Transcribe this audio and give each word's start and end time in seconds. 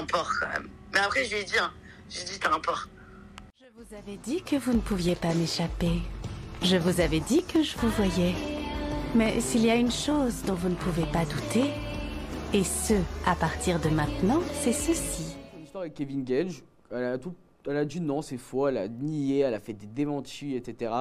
un 0.00 0.04
porc 0.04 0.32
quand 0.40 0.48
même. 0.48 0.68
Mais 0.92 1.00
après, 1.00 1.24
je 1.24 1.34
lui 1.34 1.42
ai 1.42 1.44
dit, 1.44 1.58
hein, 1.58 1.72
j'ai 2.08 2.24
dit, 2.24 2.38
t'as 2.38 2.52
un 2.52 2.60
porc. 2.60 2.88
Je 3.58 3.66
vous 3.76 3.94
avais 3.94 4.16
dit 4.16 4.42
que 4.42 4.56
vous 4.56 4.72
ne 4.72 4.80
pouviez 4.80 5.14
pas 5.14 5.34
m'échapper. 5.34 6.00
Je 6.62 6.76
vous 6.76 7.00
avais 7.00 7.20
dit 7.20 7.44
que 7.44 7.62
je 7.62 7.76
vous 7.78 7.90
voyais. 7.90 8.34
Mais 9.14 9.40
s'il 9.40 9.64
y 9.64 9.70
a 9.70 9.74
une 9.74 9.90
chose 9.90 10.42
dont 10.46 10.54
vous 10.54 10.68
ne 10.68 10.74
pouvez 10.74 11.06
pas 11.06 11.24
douter, 11.24 11.70
et 12.52 12.64
ce, 12.64 12.94
à 13.26 13.34
partir 13.34 13.78
de 13.80 13.88
maintenant, 13.88 14.42
c'est 14.60 14.72
ceci. 14.72 15.36
L'histoire 15.58 15.82
avec 15.82 15.94
Kevin 15.94 16.24
Gage, 16.24 16.62
elle 16.90 17.04
a, 17.04 17.18
tout, 17.18 17.34
elle 17.66 17.76
a 17.76 17.84
dit 17.84 18.00
non, 18.00 18.22
c'est 18.22 18.38
faux, 18.38 18.68
elle 18.68 18.78
a 18.78 18.88
nié, 18.88 19.40
elle 19.40 19.54
a 19.54 19.60
fait 19.60 19.72
des 19.72 19.86
démentis, 19.86 20.56
etc. 20.56 20.92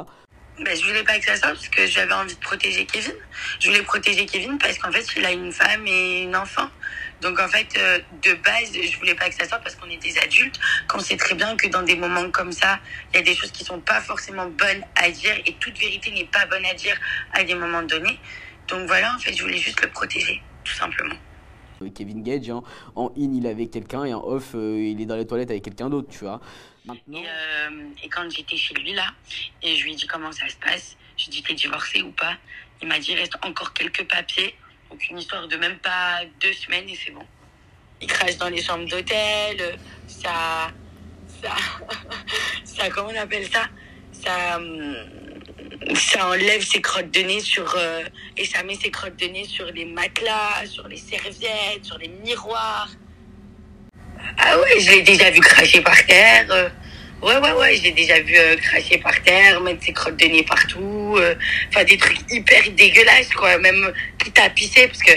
Ben, 0.59 0.75
je 0.75 0.85
voulais 0.85 1.03
pas 1.03 1.17
que 1.17 1.25
ça 1.25 1.37
sorte 1.37 1.53
parce 1.53 1.69
que 1.69 1.85
j'avais 1.87 2.13
envie 2.13 2.35
de 2.35 2.39
protéger 2.39 2.85
Kevin. 2.85 3.13
Je 3.59 3.69
voulais 3.69 3.81
protéger 3.81 4.25
Kevin 4.25 4.57
parce 4.57 4.77
qu'en 4.77 4.91
fait, 4.91 5.05
il 5.15 5.25
a 5.25 5.31
une 5.31 5.53
femme 5.53 5.87
et 5.87 6.23
une 6.23 6.35
enfant. 6.35 6.67
Donc 7.21 7.39
en 7.39 7.47
fait, 7.47 7.67
euh, 7.77 7.99
de 8.23 8.33
base, 8.35 8.71
je 8.73 8.97
voulais 8.97 9.15
pas 9.15 9.29
que 9.29 9.35
ça 9.35 9.47
sorte 9.47 9.63
parce 9.63 9.75
qu'on 9.75 9.89
est 9.89 9.97
des 9.97 10.17
adultes, 10.19 10.59
qu'on 10.87 10.99
sait 10.99 11.17
très 11.17 11.35
bien 11.35 11.55
que 11.57 11.67
dans 11.67 11.83
des 11.83 11.95
moments 11.95 12.29
comme 12.31 12.51
ça, 12.51 12.79
il 13.13 13.17
y 13.17 13.19
a 13.19 13.23
des 13.23 13.35
choses 13.35 13.51
qui 13.51 13.63
sont 13.63 13.79
pas 13.79 14.01
forcément 14.01 14.47
bonnes 14.47 14.83
à 14.95 15.09
dire 15.11 15.35
et 15.45 15.53
toute 15.59 15.77
vérité 15.77 16.11
n'est 16.11 16.25
pas 16.25 16.45
bonne 16.45 16.65
à 16.65 16.73
dire 16.73 16.97
à 17.33 17.43
des 17.43 17.55
moments 17.55 17.83
donnés. 17.83 18.19
Donc 18.67 18.87
voilà, 18.87 19.15
en 19.15 19.19
fait, 19.19 19.33
je 19.33 19.43
voulais 19.43 19.57
juste 19.57 19.81
le 19.81 19.89
protéger, 19.89 20.41
tout 20.63 20.73
simplement. 20.73 21.15
Euh, 21.81 21.89
Kevin 21.89 22.23
Gage, 22.23 22.49
hein, 22.49 22.61
en 22.95 23.07
in, 23.17 23.33
il 23.33 23.45
est 23.45 23.49
avec 23.49 23.71
quelqu'un 23.71 24.05
et 24.05 24.13
en 24.13 24.23
off, 24.23 24.51
euh, 24.55 24.77
il 24.79 25.01
est 25.01 25.05
dans 25.05 25.15
les 25.15 25.25
toilettes 25.27 25.49
avec 25.49 25.63
quelqu'un 25.63 25.89
d'autre, 25.89 26.09
tu 26.11 26.19
vois. 26.19 26.41
Maintenant, 26.85 27.19
Et, 27.19 27.25
euh, 27.27 27.89
et 28.03 28.09
quand 28.09 28.29
j'étais 28.29 28.57
chez 28.57 28.73
lui 28.75 28.93
là, 28.93 29.07
et 29.61 29.75
je 29.75 29.83
lui 29.83 29.93
ai 29.93 29.95
dit 29.95 30.07
comment 30.07 30.31
ça 30.31 30.47
se 30.47 30.55
passe, 30.55 30.97
je 31.17 31.25
lui 31.25 31.31
ai 31.31 31.41
dit 31.41 31.43
t'es 31.43 31.53
divorcé 31.53 32.01
ou 32.01 32.11
pas, 32.11 32.37
il 32.81 32.87
m'a 32.87 32.99
dit 32.99 33.11
il 33.11 33.19
reste 33.19 33.35
encore 33.43 33.73
quelques 33.73 34.07
papiers, 34.07 34.55
donc 34.89 35.09
une 35.09 35.19
histoire 35.19 35.47
de 35.47 35.55
même 35.57 35.77
pas 35.77 36.21
deux 36.41 36.53
semaines 36.53 36.87
et 36.89 36.95
c'est 36.95 37.11
bon. 37.11 37.25
Il 38.01 38.07
crache 38.07 38.37
dans 38.37 38.49
les 38.49 38.61
chambres 38.61 38.87
d'hôtel, 38.87 39.77
ça, 40.07 40.71
ça, 41.41 41.55
ça, 42.63 42.89
comment 42.89 43.09
on 43.13 43.19
appelle 43.19 43.47
ça, 43.51 43.67
ça, 44.11 44.57
hum, 44.57 44.95
ça 45.95 46.27
enlève 46.27 46.61
ses 46.65 46.81
crottes 46.81 47.11
de 47.11 47.21
nez 47.21 47.39
sur 47.39 47.75
euh, 47.77 48.03
et 48.37 48.45
ça 48.45 48.63
met 48.63 48.75
ses 48.75 48.89
crottes 48.89 49.17
de 49.17 49.25
nez 49.25 49.45
sur 49.45 49.65
les 49.65 49.85
matelas, 49.85 50.65
sur 50.65 50.87
les 50.87 50.97
serviettes, 50.97 51.83
sur 51.83 51.97
les 51.97 52.07
miroirs. 52.07 52.89
Ah 54.37 54.57
ouais, 54.59 54.79
je 54.79 54.91
l'ai 54.91 55.01
déjà 55.01 55.29
vu 55.29 55.39
cracher 55.39 55.81
par 55.81 56.05
terre. 56.05 56.45
euh, 56.51 56.69
ouais, 57.21 57.37
ouais, 57.37 57.51
ouais, 57.51 57.75
je 57.75 57.83
l'ai 57.83 57.91
déjà 57.91 58.19
vu 58.21 58.35
euh, 58.37 58.55
cracher 58.57 58.97
par 58.97 59.21
terre, 59.23 59.61
mettre 59.61 59.83
ses 59.83 59.93
crottes 59.93 60.17
de 60.17 60.25
nez 60.25 60.43
partout. 60.43 61.17
Enfin, 61.69 61.83
des 61.83 61.97
trucs 61.97 62.19
hyper 62.31 62.69
dégueulasses, 62.71 63.33
quoi. 63.33 63.57
Même 63.59 63.93
quitte 64.29 64.39
à 64.39 64.49
pisser, 64.49 64.87
parce 64.87 65.01
que 65.01 65.11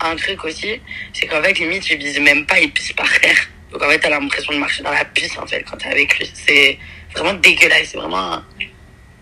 un 0.00 0.16
truc 0.16 0.42
aussi, 0.44 0.80
c'est 1.12 1.26
qu'en 1.26 1.42
fait, 1.42 1.58
limite, 1.58 1.86
je 1.86 1.94
vise 1.94 2.18
même 2.20 2.46
pas, 2.46 2.58
il 2.60 2.72
pisse 2.72 2.92
par 2.92 3.08
terre. 3.20 3.48
Donc 3.70 3.82
en 3.82 3.88
fait, 3.88 3.98
t'as 3.98 4.10
l'impression 4.10 4.52
de 4.52 4.58
marcher 4.58 4.82
dans 4.82 4.90
la 4.90 5.04
pisse, 5.04 5.36
en 5.38 5.46
fait, 5.46 5.62
quand 5.62 5.76
t'es 5.76 5.88
avec 5.88 6.18
lui. 6.18 6.30
C'est 6.34 6.78
vraiment 7.14 7.34
dégueulasse. 7.34 7.88
C'est 7.90 7.98
vraiment 7.98 8.34
un, 8.34 8.44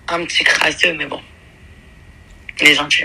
un 0.09 0.25
petit 0.25 0.45
crasseux, 0.45 0.95
mais 0.95 1.07
bon. 1.07 1.21
Il 2.61 2.69
est 2.69 2.75
gentil. 2.75 3.05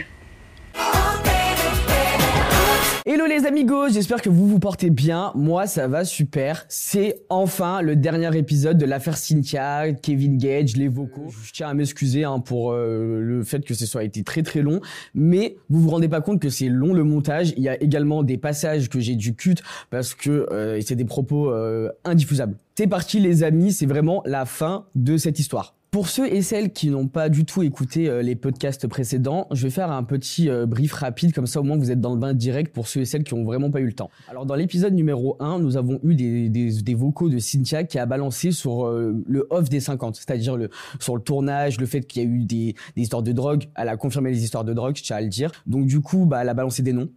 Hello 3.10 3.26
les 3.26 3.46
amigos, 3.46 3.88
j'espère 3.88 4.22
que 4.22 4.28
vous 4.28 4.50
vous 4.50 4.60
portez 4.60 4.90
bien. 4.90 5.32
Moi, 5.34 5.66
ça 5.66 5.88
va 5.88 6.04
super. 6.04 6.66
C'est 6.68 7.22
enfin 7.30 7.82
le 7.82 7.96
dernier 7.96 8.38
épisode 8.38 8.78
de 8.78 8.86
l'affaire 8.86 9.16
Cynthia, 9.16 9.94
Kevin 9.94 10.38
Gage, 10.38 10.76
les 10.76 10.90
vocaux. 10.90 11.30
Je 11.42 11.54
tiens 11.54 11.70
à 11.70 11.74
m'excuser 11.74 12.26
hein, 12.26 12.42
pour 12.42 12.74
euh, 12.74 13.22
le 13.22 13.44
fait 13.46 13.64
que 13.64 13.74
ce 13.76 13.86
soit 13.86 14.04
été 14.04 14.24
très 14.24 14.44
très 14.44 14.62
long, 14.62 14.82
mais 15.16 15.56
vous 15.70 15.80
vous 15.80 15.90
rendez 15.90 16.10
pas 16.10 16.20
compte 16.20 16.42
que 16.42 16.50
c'est 16.50 16.68
long 16.68 16.94
le 16.94 17.06
montage. 17.06 17.54
Il 17.56 17.64
y 17.64 17.70
a 17.70 17.82
également 17.82 18.24
des 18.24 18.38
passages 18.38 18.90
que 18.90 19.00
j'ai 19.00 19.16
dû 19.16 19.36
cut 19.36 19.56
parce 19.90 20.14
que 20.14 20.46
euh, 20.52 20.82
c'est 20.82 20.98
des 20.98 21.06
propos 21.06 21.50
euh, 21.50 21.90
indiffusables. 22.04 22.58
C'est 22.78 22.88
parti 22.88 23.22
les 23.22 23.44
amis, 23.44 23.72
c'est 23.72 23.86
vraiment 23.86 24.22
la 24.26 24.44
fin 24.44 24.86
de 24.96 25.16
cette 25.16 25.40
histoire. 25.40 25.77
Pour 25.92 26.10
ceux 26.10 26.28
et 26.28 26.42
celles 26.42 26.74
qui 26.74 26.90
n'ont 26.90 27.08
pas 27.08 27.30
du 27.30 27.46
tout 27.46 27.64
écouté 27.64 28.10
euh, 28.10 28.22
les 28.22 28.36
podcasts 28.36 28.88
précédents, 28.88 29.48
je 29.52 29.64
vais 29.64 29.70
faire 29.70 29.90
un 29.90 30.04
petit 30.04 30.50
euh, 30.50 30.66
brief 30.66 30.92
rapide, 30.92 31.34
comme 31.34 31.48
ça 31.48 31.62
au 31.62 31.64
moins 31.64 31.78
vous 31.78 31.92
êtes 31.92 32.02
dans 32.02 32.14
le 32.14 32.20
bain 32.20 32.34
direct 32.34 32.74
pour 32.74 32.90
ceux 32.90 33.02
et 33.02 33.06
celles 33.06 33.24
qui 33.24 33.34
ont 33.34 33.46
vraiment 33.46 33.72
pas 33.72 33.80
eu 33.80 33.86
le 33.86 33.94
temps. 33.94 34.10
Alors 34.30 34.46
dans 34.46 34.56
l'épisode 34.56 34.94
numéro 34.94 35.38
1, 35.40 35.60
nous 35.60 35.78
avons 35.78 36.00
eu 36.04 36.16
des, 36.16 36.50
des, 36.50 36.94
vocaux 36.94 37.30
de 37.30 37.40
Cynthia 37.40 37.86
qui 37.86 38.00
a 38.00 38.06
balancé 38.06 38.52
sur 38.52 38.86
euh, 38.86 39.24
le 39.28 39.48
off 39.50 39.70
des 39.70 39.80
50, 39.80 40.18
c'est-à-dire 40.18 40.58
sur 41.00 41.16
le 41.16 41.22
tournage, 41.22 41.80
le 41.80 41.86
fait 41.86 42.02
qu'il 42.02 42.22
y 42.22 42.26
a 42.26 42.30
eu 42.30 42.44
des, 42.44 42.76
des 42.98 43.02
histoires 43.02 43.24
de 43.24 43.32
drogue, 43.32 43.66
elle 43.76 43.88
a 43.88 43.96
confirmé 43.96 44.30
les 44.30 44.44
histoires 44.44 44.66
de 44.66 44.74
drogue, 44.74 44.98
je 44.98 45.04
tiens 45.04 45.18
à 45.18 45.22
le 45.22 45.30
dire. 45.30 45.52
Donc 45.68 45.86
du 45.86 46.02
coup, 46.02 46.26
bah, 46.26 46.42
elle 46.42 46.50
a 46.50 46.54
balancé 46.54 46.84
des 46.84 46.94
noms. 46.94 47.10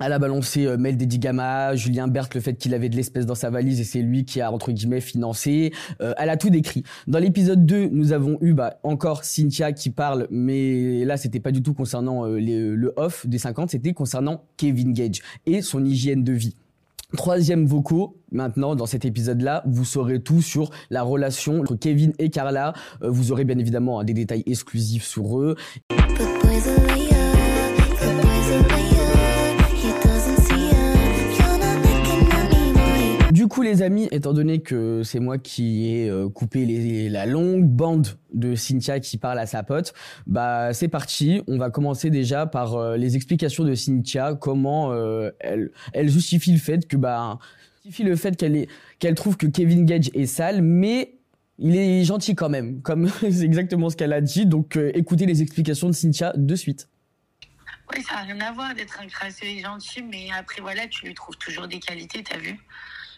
Elle 0.00 0.12
a 0.12 0.18
balancé 0.18 0.66
euh, 0.66 0.76
Mel 0.76 0.96
Dedigama, 0.96 1.76
Julien 1.76 2.08
Berthe, 2.08 2.34
le 2.34 2.40
fait 2.40 2.54
qu'il 2.54 2.74
avait 2.74 2.88
de 2.88 2.96
l'espèce 2.96 3.26
dans 3.26 3.36
sa 3.36 3.50
valise 3.50 3.78
et 3.78 3.84
c'est 3.84 4.02
lui 4.02 4.24
qui 4.24 4.40
a 4.40 4.50
entre 4.50 4.72
guillemets 4.72 5.00
financé. 5.00 5.72
Euh, 6.00 6.12
elle 6.18 6.30
a 6.30 6.36
tout 6.36 6.50
décrit. 6.50 6.82
Dans 7.06 7.20
l'épisode 7.20 7.64
2, 7.64 7.90
nous 7.92 8.10
avons 8.10 8.36
eu 8.40 8.54
bah, 8.54 8.80
encore 8.82 9.22
Cynthia 9.22 9.72
qui 9.72 9.90
parle, 9.90 10.26
mais 10.32 11.04
là 11.04 11.16
c'était 11.16 11.38
pas 11.38 11.52
du 11.52 11.62
tout 11.62 11.74
concernant 11.74 12.26
euh, 12.26 12.40
le 12.40 12.92
off 12.96 13.24
des 13.28 13.38
50, 13.38 13.70
c'était 13.70 13.92
concernant 13.92 14.42
Kevin 14.56 14.92
Gage 14.94 15.20
et 15.46 15.62
son 15.62 15.84
hygiène 15.84 16.24
de 16.24 16.32
vie. 16.32 16.56
Troisième 17.16 17.64
vocaux, 17.64 18.16
maintenant 18.32 18.74
dans 18.74 18.86
cet 18.86 19.04
épisode-là, 19.04 19.62
vous 19.64 19.84
saurez 19.84 20.20
tout 20.20 20.42
sur 20.42 20.70
la 20.90 21.04
relation 21.04 21.60
entre 21.60 21.76
Kevin 21.76 22.12
et 22.18 22.30
Carla. 22.30 22.72
Vous 23.00 23.30
aurez 23.30 23.44
bien 23.44 23.58
évidemment 23.58 24.00
hein, 24.00 24.04
des 24.04 24.14
détails 24.14 24.42
exclusifs 24.46 25.04
sur 25.04 25.38
eux. 25.38 25.54
Les 33.62 33.82
amis, 33.82 34.08
étant 34.10 34.32
donné 34.32 34.62
que 34.62 35.02
c'est 35.04 35.20
moi 35.20 35.38
qui 35.38 35.90
ai 35.90 36.08
euh, 36.08 36.28
coupé 36.28 37.08
la 37.08 37.26
longue 37.26 37.64
bande 37.64 38.08
de 38.32 38.54
Cynthia 38.54 39.00
qui 39.00 39.18
parle 39.18 39.38
à 39.38 39.46
sa 39.46 39.62
pote, 39.62 39.92
bah 40.26 40.72
c'est 40.72 40.88
parti. 40.88 41.42
On 41.46 41.58
va 41.58 41.70
commencer 41.70 42.10
déjà 42.10 42.46
par 42.46 42.74
euh, 42.74 42.96
les 42.96 43.16
explications 43.16 43.64
de 43.64 43.74
Cynthia, 43.74 44.34
comment 44.34 44.92
euh, 44.92 45.30
elle, 45.40 45.70
justifie 46.08 46.52
le 46.52 46.58
fait 46.58 46.86
que 46.88 46.96
bah 46.96 47.38
justifie 47.84 48.02
le 48.02 48.16
fait 48.16 48.36
qu'elle 48.36 48.66
qu'elle 48.98 49.14
trouve 49.14 49.36
que 49.36 49.46
Kevin 49.46 49.84
Gage 49.84 50.10
est 50.14 50.26
sale, 50.26 50.62
mais 50.62 51.18
il 51.58 51.76
est 51.76 52.04
gentil 52.04 52.34
quand 52.34 52.48
même, 52.48 52.82
comme 52.82 53.08
c'est 53.20 53.42
exactement 53.42 53.90
ce 53.90 53.96
qu'elle 53.96 54.12
a 54.12 54.20
dit. 54.20 54.46
Donc 54.46 54.76
écoutez 54.76 55.26
les 55.26 55.42
explications 55.42 55.88
de 55.88 55.94
Cynthia 55.94 56.32
de 56.34 56.54
suite. 56.54 56.88
Oui, 57.92 58.02
ça 58.02 58.14
n'a 58.14 58.22
rien 58.22 58.40
à 58.40 58.52
voir 58.52 58.74
d'être 58.74 58.98
un 59.00 59.06
crasseux 59.06 59.44
et 59.44 59.60
gentil, 59.60 60.02
mais 60.02 60.28
après, 60.36 60.62
voilà, 60.62 60.86
tu 60.86 61.06
lui 61.06 61.14
trouves 61.14 61.36
toujours 61.36 61.68
des 61.68 61.78
qualités, 61.78 62.22
t'as 62.22 62.38
vu 62.38 62.58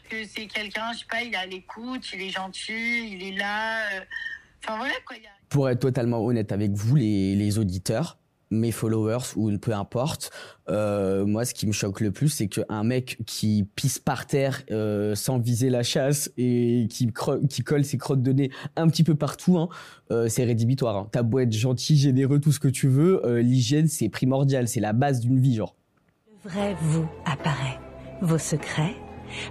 Que 0.09 0.25
c'est 0.25 0.47
quelqu'un, 0.47 0.93
je 0.93 0.99
sais 1.00 1.05
pas, 1.11 1.22
il 1.22 1.33
est 1.33 1.37
à 1.37 1.47
l'écoute, 1.47 2.03
il 2.15 2.22
est 2.22 2.31
gentil, 2.31 3.12
il 3.12 3.22
est 3.22 3.37
là. 3.37 3.78
euh, 3.97 4.00
Enfin, 4.65 4.78
voilà, 4.78 4.94
quoi. 5.06 5.17
il 5.17 5.22
y 5.22 5.27
a- 5.27 5.31
pour 5.49 5.69
être 5.69 5.81
totalement 5.81 6.25
honnête 6.25 6.53
avec 6.53 6.72
vous, 6.72 6.97
les, 6.97 7.34
les 7.37 7.59
auditeurs, 7.59 8.19
mes 8.50 8.71
followers 8.72 9.34
ou 9.37 9.56
peu 9.59 9.72
importe, 9.72 10.31
euh, 10.69 11.25
moi 11.27 11.44
ce 11.44 11.55
qui 11.55 11.67
me 11.67 11.72
choque 11.72 12.00
le 12.00 12.11
plus, 12.12 12.28
c'est 12.28 12.47
qu'un 12.49 12.84
mec 12.84 13.19
qui 13.27 13.67
pisse 13.75 13.99
par 13.99 14.27
terre 14.27 14.62
euh, 14.71 15.15
sans 15.15 15.39
viser 15.39 15.71
la 15.71 15.83
chasse 15.83 16.31
et 16.37 16.87
qui, 16.91 17.12
colle 17.12 17.84
ses 17.84 17.99
crottes 17.99 18.23
de 18.23 18.33
nez 18.33 18.50
un 18.77 18.87
petit 18.88 19.03
peu 19.05 19.15
partout, 19.17 19.59
hein, 19.59 19.69
euh, 20.12 20.28
c'est 20.28 20.44
rédhibitoire. 20.44 20.97
Hein. 20.97 21.09
T'as 21.12 21.23
beau 21.23 21.38
être 21.41 21.53
gentil, 21.53 21.97
généreux, 21.97 22.41
tout 22.41 22.53
ce 22.53 22.61
que 22.61 22.69
tu 22.69 22.88
veux, 22.88 23.25
euh, 23.27 23.41
l'hygiène 23.43 23.88
c'est 23.88 24.09
primordial, 24.09 24.69
c'est 24.69 24.81
la 24.81 24.93
base 24.93 25.21
d'une 25.21 25.38
vie, 25.41 25.56
genre. 25.56 25.75
Le 26.44 26.50
vrai 26.50 26.77
vous 26.81 27.09
apparaît. 27.25 27.78
Vos 28.23 28.38
secrets, 28.38 28.94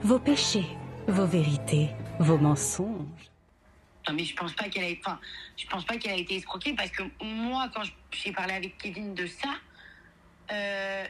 vos 0.02 0.20
péchés, 0.20 0.66
vos 1.08 1.26
vérités, 1.26 1.90
vos 2.20 2.38
mensonges. 2.38 3.32
Non, 4.08 4.14
mais 4.14 4.24
je 4.24 4.36
pense 4.36 4.54
pas 4.54 4.70
qu'elle 4.70 4.84
a, 4.84 4.96
enfin, 5.00 5.20
je 5.58 5.66
pense 5.68 5.84
pas 5.86 5.98
qu'elle 5.98 6.12
a 6.14 6.18
été 6.18 6.36
escroquée 6.36 6.74
parce 6.74 6.92
que 6.92 7.04
moi, 7.24 7.70
quand 7.74 7.82
j'ai 8.12 8.32
parlé 8.32 8.54
avec 8.54 8.78
Kevin 8.78 9.16
de 9.16 9.26
ça, 9.26 9.50
euh, 10.52 11.06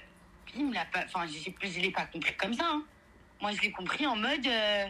il 0.56 0.68
me 0.68 0.74
l'a 0.74 0.86
pas, 0.86 1.04
enfin, 1.06 1.26
je 1.28 1.34
sais 1.34 1.52
plus, 1.52 1.74
je 1.74 1.82
l'ai 1.82 1.92
pas 1.92 2.06
compris 2.06 2.34
comme 2.38 2.54
ça. 2.54 2.66
hein. 2.72 2.84
Moi, 3.42 3.52
je 3.52 3.62
l'ai 3.62 3.72
compris 3.72 4.08
en 4.08 4.16
mode, 4.16 4.48
euh, 4.48 4.86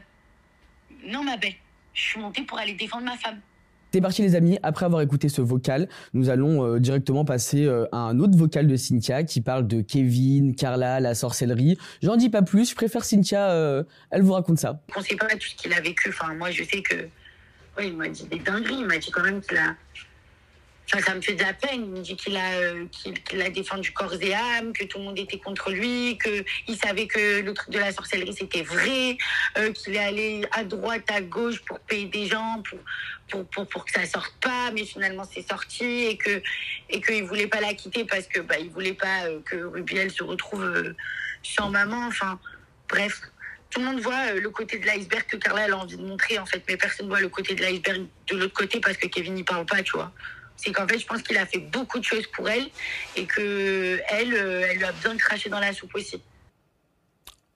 non, 1.04 1.24
ma 1.24 1.36
belle, 1.38 1.56
je 1.94 2.02
suis 2.02 2.20
montée 2.20 2.44
pour 2.44 2.60
aller 2.60 2.74
défendre 2.74 3.06
ma 3.06 3.18
femme. 3.18 3.42
C'est 3.96 4.02
parti 4.02 4.24
les 4.24 4.36
amis, 4.36 4.60
après 4.62 4.86
avoir 4.86 5.02
écouté 5.02 5.30
ce 5.30 5.42
vocal, 5.42 5.88
nous 6.14 6.30
allons 6.30 6.66
euh, 6.66 6.80
directement 6.82 7.24
passer 7.24 7.64
euh, 7.64 7.86
à 7.94 8.00
un 8.00 8.20
autre 8.20 8.38
vocal 8.38 8.68
de 8.68 8.76
Cynthia 8.76 9.24
qui 9.24 9.40
parle 9.40 9.68
de 9.68 9.80
Kevin, 9.80 10.54
Carla, 10.54 11.00
la 11.00 11.16
sorcellerie. 11.16 11.78
J'en 12.04 12.18
dis 12.18 12.30
pas 12.30 12.42
plus, 12.42 12.72
je 12.72 12.76
préfère 12.76 13.06
Cynthia, 13.06 13.52
euh, 13.52 13.86
elle 14.12 14.22
vous 14.22 14.34
raconte 14.34 14.60
ça. 14.60 14.82
On 14.98 15.02
sait 15.02 15.16
pas 15.16 15.28
tout 15.28 15.48
ce 15.48 15.56
qu'il 15.56 15.72
a 15.72 15.80
vécu. 15.80 16.10
Enfin, 16.10 16.34
moi, 16.34 16.52
je 16.52 16.66
sais 16.66 16.82
que, 16.82 17.08
ouais, 17.78 17.88
il 17.88 17.96
m'a 17.96 18.10
dit 18.10 18.26
des 18.26 18.40
dingueries. 18.40 18.80
Il 18.80 18.86
m'a 18.86 18.98
dit 18.98 19.12
quand 19.12 19.24
même 19.24 19.40
qu'il 19.40 19.56
a, 19.56 19.78
enfin, 20.94 21.04
ça 21.04 21.16
me 21.16 21.22
fait 21.22 21.34
de 21.34 21.44
la 21.44 21.54
peine. 21.54 21.86
Il 21.86 21.92
me 21.92 22.00
dit 22.02 22.16
qu'il 22.16 22.36
a, 22.38 22.52
euh, 22.54 22.86
qu'il 22.92 23.22
qu'il 23.24 23.42
a 23.42 23.50
défendu 23.50 23.92
corps 23.92 24.14
et 24.22 24.34
âme, 24.34 24.74
que 24.74 24.84
tout 24.86 24.98
le 24.98 25.06
monde 25.06 25.20
était 25.20 25.40
contre 25.40 25.72
lui, 25.72 26.18
que 26.18 26.44
il 26.68 26.78
savait 26.78 27.08
que 27.08 27.42
le 27.42 27.54
truc 27.54 27.70
de 27.70 27.80
la 27.80 27.92
sorcellerie 27.92 28.34
c'était 28.34 28.62
vrai, 28.62 29.18
euh, 29.58 29.72
qu'il 29.72 29.96
est 29.96 30.00
allé 30.00 30.46
à 30.52 30.64
droite, 30.64 31.10
à 31.10 31.22
gauche 31.22 31.62
pour 31.62 31.80
payer 31.80 32.06
des 32.06 32.28
gens, 32.28 32.62
pour, 33.30 33.46
pour, 33.46 33.68
pour, 33.68 33.86
que 33.86 33.92
ça 33.92 34.06
sorte 34.06 34.34
pas, 34.42 34.72
mais 34.74 34.86
finalement 34.86 35.24
c'est 35.32 35.48
sorti 35.48 36.06
et 36.06 36.18
que, 36.18 36.42
et 36.90 37.02
qu'il 37.02 37.24
voulait 37.24 37.48
pas 37.48 37.62
la 37.62 37.74
quitter 37.74 38.06
parce 38.06 38.28
que, 38.28 38.40
bah, 38.40 38.56
voulait 38.72 38.94
pas 38.94 39.26
euh, 39.26 39.40
que 39.46 39.56
Rubiel 39.56 40.12
se 40.12 40.24
retrouve 40.24 40.94
sans 41.44 41.70
maman. 41.70 42.08
Enfin, 42.08 42.40
bref. 42.90 43.22
tout 43.70 43.80
le 43.80 43.88
monde 43.88 44.00
voit 44.00 44.34
le 44.34 44.50
côté 44.50 44.78
de 44.78 44.86
l'iceberg 44.86 45.26
que 45.26 45.38
Carla 45.38 45.64
a 45.64 45.72
envie 45.72 45.98
de 45.98 46.06
montrer 46.06 46.38
en 46.40 46.46
fait, 46.46 46.64
mais 46.68 46.78
personne 46.78 47.08
voit 47.08 47.22
le 47.22 47.30
côté 47.30 47.56
de 47.56 47.62
l'iceberg 47.62 48.06
de 48.28 48.38
l'autre 48.38 48.54
côté 48.54 48.80
parce 48.80 48.98
que 48.98 49.08
Kevin 49.08 49.34
n'y 49.34 49.44
parle 49.44 49.66
pas, 49.66 49.82
tu 49.82 49.94
vois. 49.94 50.12
C'est 50.58 50.72
qu'en 50.72 50.88
fait, 50.88 51.00
je 51.00 51.06
pense 51.06 51.22
qu'il 51.22 51.38
a 51.38 51.46
fait 51.46 51.60
beaucoup 51.60 52.00
de 52.00 52.04
choses 52.04 52.26
pour 52.28 52.50
elle 52.50 52.66
et 53.16 53.26
que 53.26 54.00
elle, 54.10 54.34
euh, 54.34 54.68
elle 54.72 54.84
a 54.84 54.92
bien 54.92 55.16
craché 55.18 55.50
dans 55.50 55.60
la 55.60 55.74
soupe 55.74 55.94
aussi. 55.96 56.22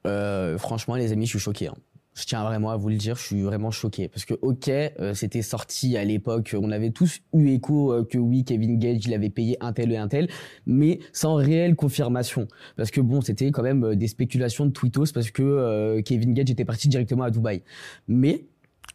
Euh, 0.06 0.58
franchement, 0.58 0.96
les 0.96 1.12
amis, 1.12 1.26
je 1.26 1.32
suis 1.32 1.40
choqué. 1.40 1.68
hein. 1.68 1.76
Je 2.16 2.26
tiens 2.26 2.44
vraiment 2.44 2.72
à 2.72 2.76
vous 2.76 2.90
le 2.90 2.98
dire, 2.98 3.16
je 3.16 3.24
suis 3.24 3.42
vraiment 3.44 3.72
choqué. 3.72 4.10
Parce 4.10 4.26
que, 4.26 4.34
ok, 4.42 4.68
euh, 4.68 5.14
c'était 5.14 5.42
sorti 5.42 5.96
à 5.96 6.04
l'époque, 6.04 6.54
on 6.60 6.70
avait 6.72 6.90
tous 6.90 7.20
eu 7.34 7.50
écho 7.52 8.04
que 8.06 8.18
oui, 8.18 8.44
Kevin 8.44 8.78
Gage, 8.78 9.06
il 9.06 9.14
avait 9.14 9.30
payé 9.30 9.56
un 9.62 9.72
tel 9.72 9.92
et 9.94 9.98
un 9.98 10.10
tel, 10.10 10.28
mais 10.66 11.00
sans 11.14 11.36
réelle 11.36 11.76
confirmation. 11.76 12.48
Parce 12.76 12.92
que 12.92 13.00
bon, 13.00 13.22
c'était 13.22 13.52
quand 13.52 13.64
même 13.64 13.96
des 13.96 14.08
spéculations 14.08 14.66
de 14.66 14.72
tweetos 14.72 15.14
parce 15.14 15.32
que 15.32 16.02
Kevin 16.02 16.34
Gage 16.34 16.50
était 16.50 16.66
parti 16.66 16.90
directement 16.90 17.24
à 17.24 17.32
Dubaï. 17.32 17.64
Mais 18.10 18.44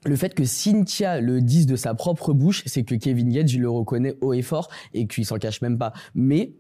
le 0.05 0.17
fait 0.17 0.35
que 0.35 0.45
Cynthia 0.45 1.21
le 1.21 1.41
dise 1.41 1.67
de 1.67 1.77
sa 1.77 1.95
propre 1.95 2.33
bouche, 2.33 2.63
c'est 2.67 2.85
que 2.85 2.95
Kevin 2.95 3.31
Gage 3.31 3.53
il 3.55 3.63
le 3.63 3.71
reconnaît 3.71 4.17
haut 4.21 4.33
et 4.33 4.43
fort 4.43 4.69
et 4.93 5.07
qu'il 5.07 5.25
s'en 5.25 5.39
cache 5.39 5.63
même 5.63 5.79
pas. 5.79 5.93
Mais 6.15 6.53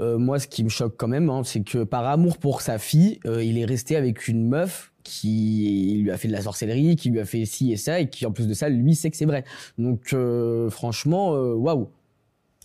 euh, 0.00 0.18
moi, 0.18 0.38
ce 0.38 0.46
qui 0.46 0.64
me 0.64 0.68
choque 0.68 0.96
quand 0.96 1.08
même, 1.08 1.28
hein, 1.28 1.42
c'est 1.44 1.62
que 1.62 1.84
par 1.84 2.06
amour 2.06 2.38
pour 2.38 2.62
sa 2.62 2.78
fille, 2.78 3.20
euh, 3.26 3.44
il 3.44 3.58
est 3.58 3.64
resté 3.64 3.96
avec 3.96 4.28
une 4.28 4.48
meuf 4.48 4.92
qui 5.02 6.00
lui 6.02 6.10
a 6.10 6.18
fait 6.18 6.28
de 6.28 6.32
la 6.32 6.42
sorcellerie, 6.42 6.96
qui 6.96 7.10
lui 7.10 7.20
a 7.20 7.24
fait 7.24 7.44
ci 7.44 7.72
et 7.72 7.76
ça, 7.76 8.00
et 8.00 8.08
qui 8.08 8.26
en 8.26 8.32
plus 8.32 8.46
de 8.46 8.54
ça, 8.54 8.68
lui 8.68 8.94
sait 8.94 9.10
que 9.10 9.16
c'est 9.16 9.26
vrai. 9.26 9.44
Donc 9.78 10.12
euh, 10.12 10.70
franchement, 10.70 11.34
euh, 11.34 11.54
waouh. 11.54 11.90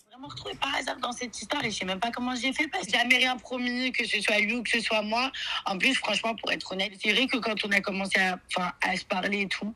vraiment 0.09 0.27
retrouvé 0.27 0.55
par 0.55 0.73
hasard 0.75 0.97
dans 0.99 1.11
cette 1.11 1.39
histoire 1.39 1.63
et 1.63 1.71
je 1.71 1.77
sais 1.77 1.85
même 1.85 1.99
pas 1.99 2.11
comment 2.11 2.35
j'ai 2.35 2.53
fait 2.53 2.67
parce 2.67 2.85
que 2.85 2.91
j'ai 2.91 2.97
jamais 2.97 3.17
rien 3.17 3.37
promis 3.37 3.91
que 3.91 4.05
ce 4.05 4.19
soit 4.21 4.39
lui 4.39 4.55
ou 4.55 4.63
que 4.63 4.69
ce 4.69 4.79
soit 4.79 5.01
moi. 5.01 5.31
En 5.65 5.77
plus, 5.77 5.93
franchement, 5.95 6.35
pour 6.35 6.51
être 6.51 6.71
honnête, 6.71 6.93
c'est 7.01 7.13
vrai 7.13 7.27
que 7.27 7.37
quand 7.37 7.55
on 7.65 7.71
a 7.71 7.81
commencé 7.81 8.19
à 8.19 8.95
se 8.95 9.05
parler 9.05 9.41
et 9.41 9.47
tout, 9.47 9.73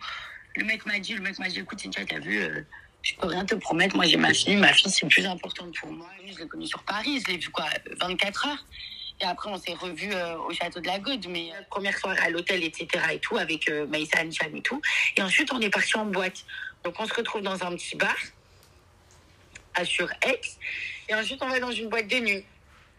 le 0.60 0.66
mec 0.66 0.86
m'a 0.86 1.00
dit, 1.00 1.14
le 1.14 1.22
mec 1.22 1.40
m'a 1.40 1.48
dit, 1.48 1.60
écoute, 1.60 1.80
Cynthia, 1.80 2.06
t'as 2.06 2.20
vu, 2.20 2.38
euh, 2.38 2.62
je 3.02 3.14
peux 3.16 3.28
rien 3.28 3.46
te 3.46 3.56
promettre. 3.56 3.96
Moi, 3.96 4.06
j'ai 4.06 4.18
ma 4.18 4.34
fille. 4.34 4.58
Ma 4.58 4.74
fille, 4.74 4.92
c'est 4.92 5.08
plus 5.08 5.26
importante 5.26 5.74
pour 5.80 5.92
moi. 5.92 6.08
Je 6.26 6.38
l'ai 6.38 6.48
connu 6.48 6.68
sur 6.68 6.84
Paris. 6.84 7.22
Je 7.26 7.32
l'ai 7.32 7.38
vu 7.38 7.50
quoi, 7.50 7.66
24 8.02 8.48
heures. 8.48 8.66
Et 9.22 9.26
après, 9.26 9.50
on 9.50 9.58
s'est 9.58 9.74
revus 9.74 10.14
euh, 10.14 10.38
au 10.38 10.54
château 10.54 10.80
de 10.80 10.88
la 10.88 11.00
Gaude, 11.00 11.26
mais 11.28 11.52
euh, 11.52 11.62
première 11.70 11.98
soirée 11.98 12.20
à 12.20 12.30
l'hôtel, 12.30 12.64
etc. 12.64 12.88
et 13.14 13.20
tout, 13.20 13.38
avec 13.38 13.70
euh, 13.70 13.86
Maïssa 13.88 14.22
et 14.22 14.62
tout. 14.62 14.82
Et 15.18 15.22
ensuite, 15.22 15.52
on 15.52 15.60
est 15.60 15.70
parti 15.70 15.98
en 15.98 16.06
boîte. 16.06 16.46
Donc, 16.84 16.96
on 17.00 17.06
se 17.06 17.14
retrouve 17.14 17.42
dans 17.42 17.62
un 17.64 17.76
petit 17.76 17.98
bar 17.98 18.16
à 19.76 19.84
sur 19.84 20.10
Aix. 20.26 20.42
Et 21.10 21.16
ensuite, 21.16 21.42
on 21.42 21.50
va 21.50 21.60
dans 21.60 21.72
une 21.72 21.90
boîte 21.90 22.08
de 22.08 22.20
nuit. 22.20 22.46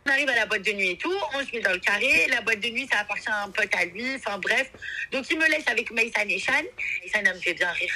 On 0.07 0.11
arrive 0.11 0.29
à 0.31 0.35
la 0.35 0.47
boîte 0.47 0.63
de 0.63 0.73
nuit 0.73 0.91
et 0.91 0.97
tout, 0.97 1.15
on 1.35 1.45
se 1.45 1.53
met 1.55 1.61
dans 1.61 1.73
le 1.73 1.79
carré. 1.79 2.27
La 2.29 2.41
boîte 2.41 2.61
de 2.61 2.69
nuit, 2.69 2.89
ça 2.91 3.01
appartient 3.01 3.29
à 3.29 3.43
un 3.45 3.51
pote 3.51 3.75
à 3.75 3.85
lui. 3.85 4.15
Enfin 4.17 4.39
bref. 4.39 4.71
Donc 5.13 5.27
il 5.31 5.39
me 5.39 5.47
laisse 5.49 5.67
avec 5.69 5.91
Maïsan 5.91 6.27
et 6.29 6.39
Shan. 6.39 6.53
Maïsan, 7.03 7.21
elle 7.27 7.35
me 7.35 7.41
fait 7.41 7.55
bien 7.55 7.71
rire. 7.71 7.95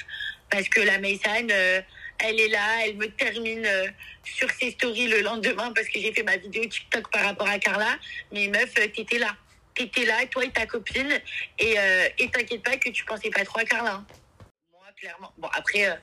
Parce 0.50 0.68
que 0.68 0.80
la 0.82 0.98
Maïsan, 0.98 1.48
euh, 1.50 1.80
elle 2.18 2.38
est 2.38 2.48
là, 2.48 2.86
elle 2.86 2.96
me 2.96 3.06
termine 3.06 3.64
euh, 3.64 3.86
sur 4.22 4.50
ses 4.50 4.72
stories 4.72 5.08
le 5.08 5.22
lendemain 5.22 5.72
parce 5.72 5.88
que 5.88 5.98
j'ai 5.98 6.12
fait 6.12 6.22
ma 6.22 6.36
vidéo 6.36 6.66
TikTok 6.66 7.10
par 7.10 7.24
rapport 7.24 7.48
à 7.48 7.58
Carla. 7.58 7.98
Mais 8.32 8.48
meuf, 8.48 8.70
euh, 8.78 8.86
t'étais 8.88 9.18
là. 9.18 9.34
T'étais 9.74 10.04
là, 10.04 10.24
toi 10.30 10.44
et 10.44 10.50
ta 10.50 10.66
copine. 10.66 11.20
Et 11.58 11.76
t'inquiète 12.30 12.62
pas 12.62 12.76
que 12.76 12.90
tu 12.90 13.04
pensais 13.04 13.30
pas 13.30 13.44
trop 13.44 13.58
à 13.60 13.64
Carla. 13.64 13.94
hein. 13.94 14.06
Clairement. 15.04 15.34
Bon, 15.36 15.48
après, 15.52 15.86
euh, 15.86 15.94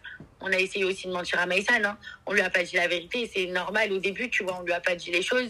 on 0.41 0.53
a 0.53 0.57
essayé 0.57 0.85
aussi 0.85 1.07
de 1.07 1.11
mentir 1.11 1.39
à 1.39 1.47
Maïsan. 1.47 1.83
Hein. 1.83 1.97
On 2.27 2.33
lui 2.33 2.41
a 2.41 2.51
pas 2.51 2.61
dit 2.61 2.75
la 2.75 2.87
vérité. 2.87 3.27
C'est 3.33 3.47
normal 3.47 3.91
au 3.91 3.97
début, 3.97 4.29
tu 4.29 4.43
vois, 4.43 4.59
on 4.59 4.61
lui 4.61 4.73
a 4.73 4.79
pas 4.79 4.93
dit 4.93 5.09
les 5.09 5.23
choses. 5.23 5.49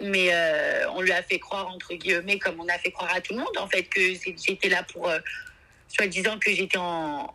Mais 0.00 0.32
euh, 0.32 0.88
on 0.92 1.02
lui 1.02 1.12
a 1.12 1.22
fait 1.22 1.38
croire, 1.38 1.68
entre 1.68 1.92
guillemets, 1.92 2.38
comme 2.38 2.58
on 2.58 2.66
a 2.66 2.78
fait 2.78 2.90
croire 2.90 3.14
à 3.14 3.20
tout 3.20 3.34
le 3.34 3.40
monde, 3.40 3.58
en 3.58 3.66
fait, 3.66 3.82
que 3.82 4.00
j'étais 4.24 4.70
là 4.70 4.84
pour, 4.84 5.06
euh, 5.06 5.18
soi-disant, 5.88 6.38
que 6.38 6.50
j'étais 6.50 6.78
en, 6.78 7.30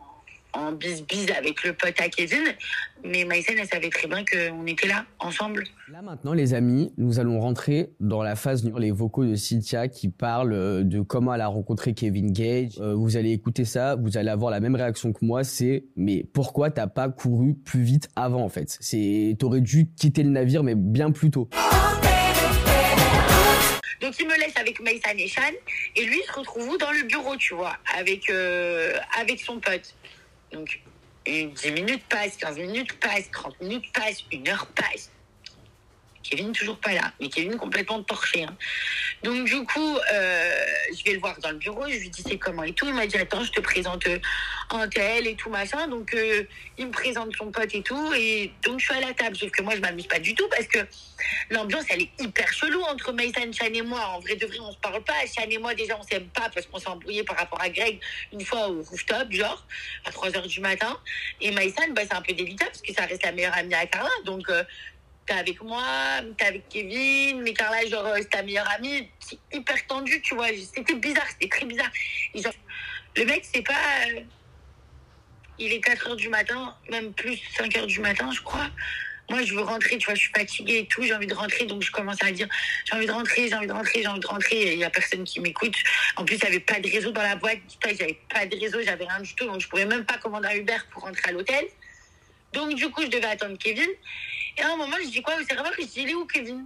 en 0.53 0.71
bis-bis 0.71 1.29
avec 1.37 1.63
le 1.63 1.73
pote 1.73 1.99
à 1.99 2.09
Kevin. 2.09 2.43
Mais 3.03 3.25
Maïsen, 3.25 3.55
elle 3.59 3.67
savait 3.67 3.89
très 3.89 4.07
bien 4.07 4.23
qu'on 4.23 4.65
était 4.65 4.87
là, 4.87 5.05
ensemble. 5.19 5.65
Là 5.91 6.01
maintenant, 6.01 6.33
les 6.33 6.53
amis, 6.53 6.93
nous 6.97 7.19
allons 7.19 7.39
rentrer 7.39 7.89
dans 7.99 8.23
la 8.23 8.35
phase 8.35 8.63
les 8.77 8.91
vocaux 8.91 9.25
de 9.25 9.35
Cynthia 9.35 9.89
qui 9.89 10.09
parle 10.09 10.53
euh, 10.53 10.83
de 10.83 11.01
comment 11.01 11.33
elle 11.33 11.41
a 11.41 11.47
rencontré 11.47 11.93
Kevin 11.93 12.31
Gage. 12.31 12.79
Euh, 12.79 12.93
vous 12.93 13.17
allez 13.17 13.31
écouter 13.31 13.65
ça, 13.65 13.95
vous 13.95 14.17
allez 14.17 14.29
avoir 14.29 14.51
la 14.51 14.61
même 14.61 14.75
réaction 14.75 15.11
que 15.11 15.25
moi. 15.25 15.43
C'est 15.43 15.85
mais 15.97 16.25
pourquoi 16.33 16.71
t'as 16.71 16.87
pas 16.87 17.09
couru 17.09 17.55
plus 17.55 17.81
vite 17.81 18.09
avant 18.15 18.43
en 18.43 18.49
fait? 18.49 18.77
C'est 18.79 19.35
t'aurais 19.37 19.61
dû 19.61 19.89
quitter 19.97 20.23
le 20.23 20.29
navire 20.29 20.63
mais 20.63 20.75
bien 20.75 21.11
plus 21.11 21.29
tôt. 21.29 21.49
Donc 24.01 24.19
il 24.19 24.27
me 24.27 24.37
laisse 24.37 24.55
avec 24.57 24.81
Maïsan 24.81 25.17
et 25.17 25.27
Shan 25.27 25.41
et 25.95 26.05
lui 26.05 26.19
il 26.21 26.27
se 26.27 26.37
retrouve 26.37 26.77
dans 26.77 26.91
le 26.91 27.07
bureau, 27.07 27.35
tu 27.37 27.53
vois, 27.53 27.75
avec 27.97 28.29
euh, 28.29 28.93
avec 29.19 29.39
son 29.39 29.59
pote. 29.59 29.95
Donc 30.53 30.79
une 31.25 31.51
10 31.51 31.71
minutes 31.71 32.03
passent, 32.07 32.37
15 32.37 32.57
minutes 32.57 32.99
passent, 32.99 33.29
30 33.31 33.59
minutes 33.61 33.91
passent, 33.91 34.23
une 34.31 34.47
heure 34.47 34.67
passe. 34.67 35.11
Kevin 36.21 36.53
toujours 36.53 36.77
pas 36.77 36.93
là, 36.93 37.11
mais 37.19 37.27
Kevin 37.27 37.57
complètement 37.57 38.01
torché. 38.03 38.43
hein. 38.43 38.55
Donc 39.23 39.45
du 39.45 39.63
coup, 39.63 39.97
euh, 40.13 40.65
je 40.93 41.03
vais 41.05 41.13
le 41.13 41.19
voir 41.19 41.37
dans 41.39 41.51
le 41.51 41.57
bureau, 41.57 41.87
je 41.87 41.97
lui 41.97 42.09
dis 42.09 42.23
c'est 42.27 42.37
comment 42.37 42.63
et 42.63 42.73
tout. 42.73 42.85
Il 42.87 42.93
m'a 42.93 43.07
dit 43.07 43.17
attends, 43.17 43.43
je 43.43 43.51
te 43.51 43.61
présente 43.61 44.05
euh, 44.07 44.19
un 44.69 44.87
tel 44.89 45.27
et 45.27 45.35
tout 45.35 45.49
machin. 45.49 45.87
Donc 45.87 46.13
euh, 46.13 46.43
il 46.77 46.87
me 46.87 46.91
présente 46.91 47.33
son 47.37 47.49
pote 47.49 47.73
et 47.73 47.81
tout. 47.81 48.13
Et 48.17 48.51
donc 48.63 48.79
je 48.79 48.85
suis 48.85 48.93
à 48.93 48.99
la 48.99 49.13
table, 49.13 49.37
sauf 49.37 49.49
que 49.51 49.61
moi 49.61 49.75
je 49.75 49.79
m'amuse 49.79 50.07
pas 50.07 50.19
du 50.19 50.35
tout 50.35 50.47
parce 50.49 50.67
que 50.67 50.79
l'ambiance 51.49 51.85
elle 51.89 52.01
est 52.01 52.09
hyper 52.19 52.51
chelou 52.51 52.81
entre 52.81 53.13
Maïsan, 53.13 53.53
Chan 53.53 53.71
et 53.73 53.81
moi. 53.81 54.01
En 54.13 54.19
vrai 54.19 54.35
de 54.35 54.45
vrai, 54.45 54.57
on 54.59 54.73
se 54.73 54.77
parle 54.79 55.01
pas. 55.03 55.13
Chan 55.33 55.47
et 55.49 55.57
moi 55.57 55.73
déjà 55.73 55.97
on 55.97 56.03
s'aime 56.03 56.27
pas 56.27 56.49
parce 56.53 56.65
qu'on 56.67 56.79
s'est 56.79 56.89
embrouillé 56.89 57.23
par 57.23 57.37
rapport 57.37 57.61
à 57.61 57.69
Greg 57.69 58.01
une 58.33 58.43
fois 58.43 58.67
au 58.67 58.81
rooftop, 58.81 59.31
genre 59.31 59.65
à 60.03 60.11
3 60.11 60.35
heures 60.35 60.47
du 60.47 60.59
matin. 60.59 60.99
Et 61.39 61.51
Maïsan, 61.51 61.91
bah, 61.91 62.01
c'est 62.03 62.13
un 62.15 62.21
peu 62.21 62.33
délicat 62.33 62.65
parce 62.65 62.81
que 62.81 62.93
ça 62.93 63.05
reste 63.05 63.23
la 63.23 63.31
meilleure 63.31 63.55
amie 63.55 63.73
à 63.73 63.85
Carla. 63.85 64.09
Donc 64.25 64.49
euh, 64.49 64.63
t'es 65.25 65.33
avec 65.33 65.61
moi, 65.61 65.83
t'es 66.37 66.45
avec 66.45 66.69
Kevin, 66.69 67.41
mais 67.41 67.53
Carla, 67.53 67.85
genre, 67.87 68.05
euh, 68.05 68.17
c'est 68.17 68.29
ta 68.29 68.43
meilleure 68.43 68.69
amie. 68.71 69.07
C'est 69.19 69.39
hyper 69.51 69.85
tendu, 69.87 70.21
tu 70.21 70.35
vois. 70.35 70.47
C'était 70.49 70.95
bizarre, 70.95 71.27
c'était 71.29 71.49
très 71.49 71.65
bizarre. 71.65 71.91
Le 73.15 73.25
mec, 73.25 73.45
c'est 73.51 73.61
pas. 73.61 73.73
euh, 74.09 74.21
il 75.59 75.71
est 75.71 75.81
4 75.81 76.07
heures 76.07 76.15
du 76.15 76.29
matin, 76.29 76.75
même 76.89 77.13
plus 77.13 77.39
5 77.57 77.77
heures 77.77 77.87
du 77.87 77.99
matin, 77.99 78.31
je 78.31 78.41
crois. 78.41 78.69
Moi, 79.29 79.43
je 79.43 79.53
veux 79.53 79.61
rentrer, 79.61 79.97
tu 79.97 80.05
vois, 80.05 80.15
je 80.15 80.21
suis 80.21 80.31
fatiguée 80.35 80.79
et 80.79 80.87
tout, 80.87 81.03
j'ai 81.03 81.13
envie 81.13 81.27
de 81.27 81.33
rentrer, 81.33 81.65
donc 81.65 81.81
je 81.81 81.91
commence 81.91 82.21
à 82.21 82.31
dire 82.31 82.47
j'ai 82.85 82.95
envie 82.95 83.05
de 83.05 83.11
rentrer, 83.11 83.47
j'ai 83.47 83.55
envie 83.55 83.67
de 83.67 83.71
rentrer, 83.71 84.01
j'ai 84.01 84.07
envie 84.07 84.19
de 84.19 84.27
rentrer, 84.27 84.73
il 84.73 84.79
y 84.79 84.83
a 84.83 84.89
personne 84.89 85.23
qui 85.23 85.39
m'écoute. 85.39 85.75
En 86.17 86.25
plus, 86.25 86.41
n'y 86.41 86.47
avait 86.47 86.59
pas 86.59 86.79
de 86.79 86.89
réseau 86.89 87.11
dans 87.11 87.21
la 87.21 87.35
boîte, 87.35 87.59
j'avais 87.81 88.19
pas 88.33 88.45
de 88.45 88.59
réseau, 88.59 88.81
j'avais 88.81 89.05
rien 89.05 89.21
du 89.21 89.33
tout, 89.35 89.45
donc 89.45 89.61
je 89.61 89.67
pouvais 89.69 89.85
même 89.85 90.03
pas 90.03 90.17
commander 90.17 90.49
un 90.49 90.55
Uber 90.55 90.77
pour 90.91 91.03
rentrer 91.03 91.29
à 91.29 91.31
l'hôtel. 91.31 91.65
Donc, 92.51 92.75
du 92.75 92.89
coup, 92.89 93.01
je 93.01 93.07
devais 93.07 93.25
attendre 93.25 93.57
Kevin. 93.57 93.89
Et 94.57 94.61
à 94.61 94.71
un 94.73 94.75
moment, 94.75 94.97
je 95.03 95.09
dis 95.09 95.21
quoi 95.21 95.35
au 95.39 95.43
serveur 95.43 95.71
Je 95.79 95.85
dis, 95.85 96.01
il 96.01 96.09
est 96.09 96.15
où 96.15 96.25
Kevin? 96.25 96.65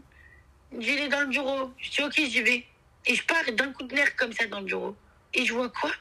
Il 0.71 0.89
est 0.89 1.07
dans 1.07 1.21
le 1.21 1.27
bureau. 1.27 1.71
Je 1.77 1.89
dis, 1.89 2.01
ok, 2.01 2.13
j'y 2.15 2.41
vais. 2.41 2.65
Et 3.05 3.15
je 3.15 3.23
pars 3.23 3.43
d'un 3.53 3.71
coup 3.71 3.83
de 3.83 3.95
nerf 3.95 4.15
comme 4.15 4.33
ça 4.33 4.45
dans 4.47 4.59
le 4.59 4.65
bureau. 4.65 4.95
Et 5.33 5.45
je 5.45 5.53
vois 5.53 5.69
quoi? 5.69 5.91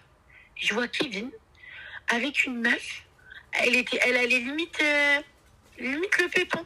Je 0.57 0.75
vois 0.75 0.88
Kevin 0.88 1.31
avec 2.09 2.45
une 2.45 2.61
meuf. 2.61 3.02
Elle, 3.52 3.76
était, 3.76 3.99
elle 4.02 4.16
allait 4.16 4.38
limite, 4.38 4.81
euh, 4.83 5.21
limite 5.78 6.19
le 6.19 6.28
pépin. 6.28 6.64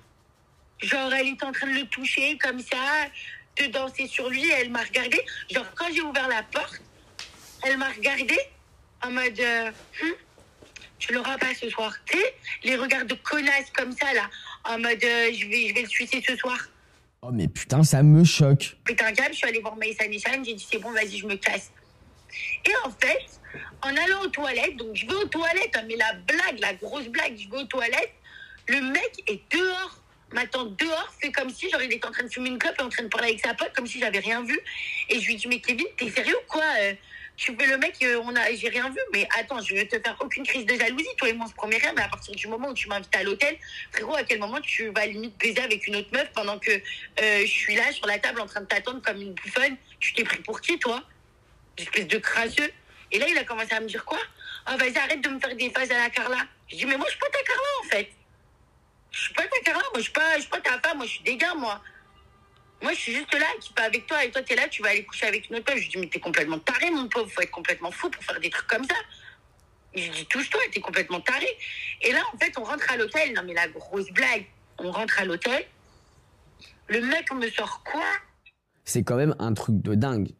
Genre, 0.80 1.12
elle 1.12 1.28
était 1.28 1.44
en 1.44 1.52
train 1.52 1.66
de 1.66 1.74
le 1.74 1.86
toucher 1.86 2.38
comme 2.38 2.60
ça, 2.60 3.06
de 3.58 3.66
danser 3.66 4.06
sur 4.06 4.30
lui. 4.30 4.48
Elle 4.50 4.70
m'a 4.70 4.82
regardé. 4.82 5.20
Genre, 5.50 5.66
quand 5.74 5.86
j'ai 5.92 6.00
ouvert 6.00 6.28
la 6.28 6.42
porte, 6.42 6.80
elle 7.64 7.76
m'a 7.76 7.90
regardé 7.90 8.38
en 9.02 9.10
mode, 9.10 9.40
euh, 9.40 9.70
Hum, 10.02 10.14
tu 10.98 11.12
l'auras 11.12 11.38
pas 11.38 11.54
ce 11.54 11.68
soir. 11.70 11.94
Tu 12.06 12.18
sais, 12.18 12.34
les 12.62 12.76
regards 12.76 13.06
de 13.06 13.14
connasse 13.14 13.70
comme 13.74 13.92
ça, 13.92 14.12
là, 14.12 14.30
en 14.64 14.78
mode, 14.78 15.02
euh, 15.02 15.32
je, 15.32 15.46
vais, 15.46 15.68
je 15.68 15.74
vais 15.74 15.82
le 15.82 15.88
sucer 15.88 16.22
ce 16.26 16.36
soir. 16.36 16.58
Oh 17.22 17.30
mais 17.32 17.48
putain, 17.48 17.82
ça 17.82 18.02
me 18.02 18.24
choque. 18.24 18.76
Pété 18.84 19.04
un 19.04 19.12
câble, 19.12 19.32
je 19.32 19.38
suis 19.38 19.46
allée 19.46 19.60
voir 19.60 19.76
Maïssa 19.76 20.06
Nishan, 20.06 20.42
j'ai 20.44 20.54
dit, 20.54 20.66
c'est 20.70 20.78
bon, 20.78 20.90
vas-y, 20.90 21.18
je 21.18 21.26
me 21.26 21.36
casse. 21.36 21.70
Et 22.64 22.72
en 22.84 22.90
fait, 22.90 23.40
en 23.82 23.88
allant 23.88 24.22
aux 24.22 24.28
toilettes, 24.28 24.76
donc 24.76 24.94
je 24.94 25.06
vais 25.06 25.14
aux 25.14 25.26
toilettes, 25.26 25.76
hein, 25.76 25.84
mais 25.86 25.96
la 25.96 26.14
blague, 26.14 26.58
la 26.60 26.74
grosse 26.74 27.08
blague, 27.08 27.36
je 27.36 27.48
vais 27.50 27.62
aux 27.62 27.66
toilettes, 27.66 28.14
le 28.68 28.80
mec 28.80 29.22
est 29.26 29.40
dehors, 29.52 30.02
m'attend 30.32 30.64
dehors, 30.64 31.14
fait 31.20 31.32
comme 31.32 31.50
si, 31.50 31.68
genre, 31.68 31.82
il 31.82 31.92
était 31.92 32.06
en 32.06 32.12
train 32.12 32.22
de 32.22 32.28
fumer 32.28 32.50
une 32.50 32.58
clope 32.58 32.76
et 32.78 32.82
en 32.82 32.88
train 32.88 33.02
de 33.02 33.08
parler 33.08 33.28
avec 33.28 33.40
sa 33.44 33.54
pote, 33.54 33.72
comme 33.74 33.86
si 33.86 33.98
j'avais 33.98 34.20
rien 34.20 34.42
vu. 34.42 34.58
Et 35.08 35.20
je 35.20 35.26
lui 35.26 35.36
dis, 35.36 35.48
mais 35.48 35.60
Kevin, 35.60 35.86
t'es 35.96 36.08
sérieux 36.10 36.36
ou 36.36 36.46
quoi 36.48 36.62
euh, 36.80 36.94
Tu 37.40 37.52
le 37.52 37.78
mec, 37.78 37.97
euh, 38.02 38.20
on 38.23 38.37
a, 38.37 38.52
j'ai 38.52 38.68
rien 38.68 38.90
vu, 38.90 38.99
mais 39.14 39.26
attends, 39.38 39.62
je 39.62 39.75
vais 39.75 39.87
te 39.87 39.99
faire 39.99 40.14
aucune 40.20 40.47
crise 40.47 40.66
de 40.66 40.75
jalousie, 40.75 41.09
toi 41.16 41.26
et 41.26 41.32
moi, 41.32 41.47
on 41.47 41.49
se 41.49 41.54
promet 41.54 41.78
rien, 41.78 41.94
mais 41.97 42.02
à 42.02 42.09
partir 42.09 42.35
du 42.35 42.47
moment 42.49 42.68
où 42.68 42.75
tu 42.75 42.87
m'invites 42.87 43.16
à 43.16 43.23
l'hôtel, 43.23 43.56
frérot, 43.92 44.14
à 44.14 44.25
quel 44.25 44.40
moment 44.40 44.61
tu 44.61 44.90
vas 44.90 45.06
limite 45.06 45.38
baiser 45.38 45.62
avec 45.62 45.87
une 45.87 45.97
autre 45.97 46.11
meuf 46.12 46.30
pendant 46.35 46.59
que 46.59 46.70
euh, 46.70 47.40
je 47.40 47.47
suis 47.47 47.75
là 47.75 47.90
sur 47.92 48.06
la 48.06 48.18
table 48.18 48.42
en 48.42 48.47
train 48.47 48.61
de 48.61 48.66
t'attendre 48.66 49.00
comme 49.00 49.23
une 49.23 49.32
bouffonne? 49.32 49.75
Tu 50.00 50.12
t'es 50.12 50.23
pris 50.23 50.37
pour 50.42 50.61
qui, 50.61 50.78
toi? 50.78 51.02
Espèce 51.78 52.09
de 52.09 52.18
crasseux. 52.18 52.70
Et 53.11 53.18
là, 53.18 53.26
il 53.26 53.38
a 53.38 53.44
commencé 53.44 53.73
à 53.73 53.80
me 53.80 53.87
dire 53.87 54.04
quoi? 54.04 54.20
Ah, 54.66 54.76
vas-y, 54.76 54.99
arrête 54.99 55.23
de 55.23 55.30
me 55.30 55.40
faire 55.40 55.56
des 55.56 55.70
phases 55.70 55.90
à 55.92 55.99
la 55.99 56.11
Carla. 56.11 56.47
Je 56.68 56.76
dis, 56.76 56.85
mais 56.85 56.99
moi, 56.99 57.06
je 57.06 57.12
suis 57.12 57.20
pas 57.20 57.30
ta 57.30 57.42
Carla, 57.42 57.68
en 57.80 57.88
fait. 57.88 58.11
Je 59.12 59.18
suis 59.18 59.32
pas 59.32 59.44
ta 59.44 59.61
Carla, 59.61 59.82
moi, 59.85 59.92
je 59.97 60.02
suis 60.02 60.12
pas, 60.12 60.38
suis 60.38 60.50
pas 60.50 60.61
ta 60.61 60.78
femme, 60.78 60.99
moi, 60.99 61.06
je 61.06 61.12
suis 61.12 61.23
des 61.23 61.38
gars, 61.38 61.54
moi. 61.54 61.82
Moi, 62.82 62.92
je 62.92 62.99
suis 62.99 63.14
juste 63.14 63.32
là, 63.34 63.46
qui 63.60 63.72
pas 63.72 63.82
avec 63.82 64.06
toi, 64.06 64.25
et 64.25 64.30
toi, 64.30 64.42
t'es 64.42 64.56
là, 64.56 64.66
tu 64.68 64.82
vas 64.82 64.90
aller 64.90 65.04
coucher 65.04 65.26
avec 65.26 65.50
une 65.50 65.56
autre. 65.56 65.72
Je 65.76 65.80
lui 65.82 65.88
dis, 65.88 65.99
mais 65.99 66.06
t'es 66.06 66.20
complètement 66.20 66.58
taré, 66.58 66.90
mon 66.90 67.08
pauvre, 67.08 67.30
faut 67.30 67.42
être 67.42 67.50
complètement 67.50 67.90
fou 67.90 68.08
pour 68.08 68.22
faire 68.25 68.40
des 68.40 68.50
trucs 68.50 68.66
comme 68.66 68.84
ça. 68.84 68.94
Je 69.94 70.02
lui 70.02 70.10
dis, 70.10 70.26
touche-toi, 70.26 70.60
t'es 70.72 70.80
complètement 70.80 71.20
taré. 71.20 71.46
Et 72.02 72.12
là, 72.12 72.20
en 72.32 72.38
fait, 72.38 72.56
on 72.58 72.64
rentre 72.64 72.90
à 72.90 72.96
l'hôtel. 72.96 73.34
Non, 73.34 73.42
mais 73.44 73.54
la 73.54 73.68
grosse 73.68 74.10
blague, 74.12 74.46
on 74.78 74.90
rentre 74.90 75.20
à 75.20 75.25
l'hôtel. 75.25 75.64
Le 76.88 77.00
mec 77.00 77.32
me 77.32 77.49
sort 77.50 77.82
quoi? 77.84 78.04
C'est 78.84 79.04
quand 79.04 79.16
même 79.16 79.34
un 79.38 79.52
truc 79.52 79.82
de 79.82 79.94
dingue. 79.94 80.30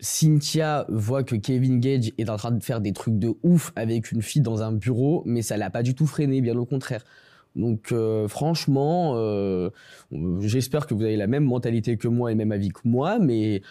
Cynthia 0.00 0.84
voit 0.88 1.22
que 1.22 1.36
Kevin 1.36 1.80
Gage 1.80 2.12
est 2.18 2.28
en 2.28 2.36
train 2.36 2.50
de 2.50 2.62
faire 2.62 2.80
des 2.80 2.92
trucs 2.92 3.18
de 3.18 3.34
ouf 3.42 3.72
avec 3.76 4.10
une 4.10 4.22
fille 4.22 4.42
dans 4.42 4.62
un 4.62 4.72
bureau, 4.72 5.22
mais 5.24 5.42
ça 5.42 5.56
l'a 5.56 5.70
pas 5.70 5.82
du 5.82 5.94
tout 5.94 6.06
freiné, 6.06 6.40
bien 6.40 6.56
au 6.56 6.66
contraire. 6.66 7.04
Donc 7.56 7.92
euh, 7.92 8.26
franchement, 8.26 9.14
euh, 9.16 9.70
j'espère 10.40 10.86
que 10.86 10.94
vous 10.94 11.02
avez 11.02 11.16
la 11.16 11.26
même 11.26 11.44
mentalité 11.44 11.96
que 11.96 12.08
moi 12.08 12.32
et 12.32 12.34
même 12.34 12.52
avis 12.52 12.70
que 12.70 12.80
moi, 12.84 13.18
mais 13.18 13.62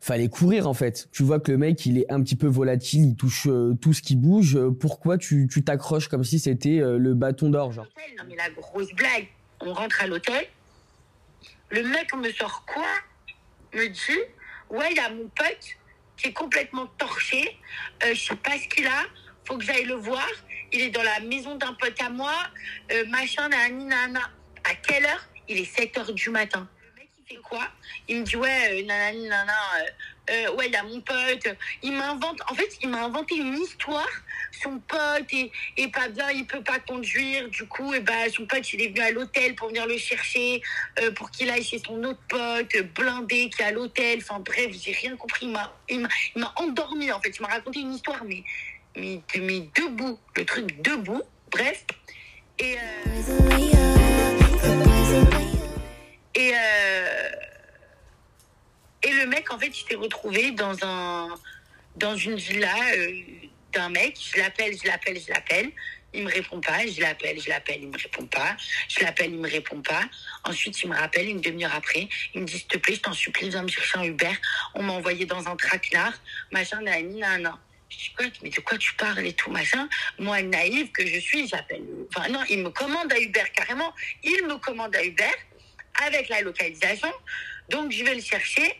fallait 0.00 0.28
courir 0.28 0.68
en 0.68 0.74
fait. 0.74 1.08
Tu 1.12 1.22
vois 1.22 1.40
que 1.40 1.50
le 1.50 1.58
mec 1.58 1.84
il 1.86 1.98
est 1.98 2.10
un 2.10 2.22
petit 2.22 2.36
peu 2.36 2.46
volatile, 2.46 3.04
il 3.04 3.16
touche 3.16 3.46
euh, 3.48 3.74
tout 3.80 3.92
ce 3.92 4.02
qui 4.02 4.14
bouge. 4.14 4.58
Pourquoi 4.80 5.18
tu 5.18 5.48
t'accroches 5.64 6.08
comme 6.08 6.24
si 6.24 6.38
c'était 6.38 6.80
le 6.80 7.14
bâton 7.14 7.50
d'or. 7.50 7.72
Non, 7.74 7.84
mais 8.28 8.36
la 8.36 8.50
grosse 8.50 8.92
blague, 8.94 9.28
on 9.60 9.72
rentre 9.72 10.02
à 10.02 10.06
l'hôtel. 10.06 10.44
Le 11.70 11.82
mec 11.82 12.14
me 12.14 12.30
sort 12.32 12.64
quoi? 12.66 12.84
Me 13.74 13.88
dit, 13.88 14.20
ouais, 14.70 14.88
il 14.90 14.96
y 14.96 15.00
a 15.00 15.10
mon 15.10 15.28
pote 15.34 15.76
qui 16.16 16.28
est 16.28 16.32
complètement 16.32 16.86
torché. 16.98 17.56
Je 18.02 18.14
sais 18.14 18.36
pas 18.36 18.52
ce 18.58 18.68
qu'il 18.68 18.86
a. 18.86 19.04
Faut 19.44 19.58
que 19.58 19.64
j'aille 19.64 19.84
le 19.84 19.94
voir. 19.94 20.26
Il 20.72 20.80
est 20.80 20.90
dans 20.90 21.02
la 21.02 21.20
maison 21.20 21.56
d'un 21.56 21.74
pote 21.74 22.00
à 22.00 22.08
moi. 22.08 22.34
Euh, 22.92 23.04
machin, 23.06 23.48
nani, 23.48 23.84
nana. 23.84 24.30
À 24.64 24.74
quelle 24.74 25.04
heure? 25.04 25.26
Il 25.48 25.58
est 25.58 25.64
7 25.64 25.98
heures 25.98 26.12
du 26.12 26.30
matin. 26.30 26.68
Le 26.94 27.00
mec, 27.00 27.08
il 27.18 27.34
fait 27.36 27.42
quoi? 27.42 27.66
Il 28.08 28.20
me 28.20 28.24
dit, 28.24 28.36
ouais, 28.36 28.80
euh, 28.82 28.86
nanani, 28.86 29.28
nana. 29.28 29.52
euh, 29.80 29.84
euh, 30.30 30.54
ouais, 30.54 30.68
il 30.68 30.72
y 30.72 30.76
a 30.76 30.82
mon 30.84 31.00
pote. 31.00 31.48
Il 31.82 31.92
m'invente. 31.92 32.40
En 32.48 32.54
fait, 32.54 32.68
il 32.80 32.88
m'a 32.88 33.04
inventé 33.04 33.36
une 33.36 33.58
histoire. 33.58 34.08
Son 34.62 34.78
pote 34.78 35.32
est, 35.32 35.50
est 35.76 35.88
pas 35.88 36.08
bien, 36.08 36.30
il 36.30 36.46
peut 36.46 36.62
pas 36.62 36.78
conduire. 36.78 37.48
Du 37.48 37.66
coup, 37.66 37.92
et 37.92 38.00
ben, 38.00 38.30
son 38.30 38.46
pote, 38.46 38.72
il 38.72 38.82
est 38.82 38.88
venu 38.88 39.00
à 39.00 39.10
l'hôtel 39.10 39.56
pour 39.56 39.68
venir 39.68 39.86
le 39.86 39.98
chercher, 39.98 40.62
pour 41.16 41.30
qu'il 41.32 41.50
aille 41.50 41.64
chez 41.64 41.80
son 41.84 42.02
autre 42.04 42.20
pote, 42.28 42.76
blindé, 42.94 43.50
qui 43.50 43.60
est 43.62 43.64
à 43.64 43.72
l'hôtel. 43.72 44.20
Enfin, 44.22 44.38
bref, 44.38 44.70
j'ai 44.80 44.92
rien 44.92 45.16
compris. 45.16 45.52
Il 45.88 46.06
m'a 46.36 46.52
endormi, 46.56 47.10
en 47.10 47.20
fait. 47.20 47.30
Il 47.36 47.42
m'a 47.42 47.48
raconté 47.48 47.80
une 47.80 47.94
histoire, 47.94 48.22
mais, 48.24 48.44
mais, 48.96 49.20
mais 49.38 49.68
debout. 49.74 50.18
Le 50.36 50.44
truc 50.44 50.80
debout. 50.82 51.22
Bref. 51.50 51.84
Et, 52.58 52.76
euh, 52.76 53.12
euh, 56.38 57.30
et 59.02 59.12
le 59.12 59.26
mec, 59.26 59.52
en 59.52 59.58
fait, 59.58 59.68
il 59.68 59.88
s'est 59.88 59.96
retrouvé 59.96 60.52
dans 60.52 60.76
un 60.84 61.28
dans 61.96 62.16
une 62.16 62.36
villa 62.36 62.74
euh, 62.96 63.22
d'un 63.72 63.88
mec. 63.90 64.18
Je 64.18 64.38
l'appelle, 64.38 64.74
je 64.80 64.86
l'appelle, 64.86 65.20
je 65.20 65.32
l'appelle. 65.32 65.70
Il 66.14 66.24
me 66.24 66.30
répond 66.30 66.60
pas. 66.60 66.86
Je 66.86 67.00
l'appelle, 67.00 67.40
je 67.40 67.48
l'appelle, 67.48 67.78
il 67.82 67.88
me 67.88 67.98
répond 67.98 68.26
pas. 68.26 68.56
Je 68.88 69.00
l'appelle, 69.00 69.30
il 69.32 69.38
me 69.38 69.48
répond 69.48 69.80
pas. 69.80 70.02
Ensuite, 70.44 70.82
il 70.82 70.90
me 70.90 70.96
rappelle 70.96 71.28
une 71.28 71.40
demi-heure 71.40 71.74
après. 71.74 72.08
Il 72.34 72.42
me 72.42 72.46
dit, 72.46 72.58
s'il 72.58 72.66
te 72.66 72.78
plaît, 72.78 72.94
je 72.94 73.00
t'en 73.00 73.12
supplie, 73.12 73.48
viens 73.48 73.62
me 73.62 73.68
chercher 73.68 73.98
un 73.98 74.04
Uber. 74.04 74.32
On 74.74 74.82
m'a 74.82 74.92
envoyé 74.92 75.24
dans 75.24 75.48
un 75.48 75.56
traquenard. 75.56 76.12
Machin, 76.50 76.82
nani, 76.82 77.22
quoi, 78.16 78.26
mais 78.42 78.50
de 78.50 78.60
quoi 78.60 78.78
tu 78.78 78.94
parles 78.94 79.26
et 79.26 79.32
tout, 79.32 79.50
machin. 79.50 79.88
Moi, 80.18 80.42
naïve 80.42 80.90
que 80.92 81.06
je 81.06 81.18
suis, 81.18 81.48
j'appelle. 81.48 81.82
Enfin, 82.08 82.28
non, 82.28 82.42
il 82.48 82.62
me 82.62 82.70
commande 82.70 83.12
à 83.12 83.20
Uber 83.20 83.44
carrément. 83.54 83.92
Il 84.22 84.46
me 84.46 84.56
commande 84.58 84.94
à 84.96 85.04
Uber 85.04 85.30
avec 86.04 86.28
la 86.28 86.42
localisation. 86.42 87.12
Donc, 87.68 87.92
je 87.92 88.04
vais 88.04 88.14
le 88.14 88.20
chercher. 88.20 88.74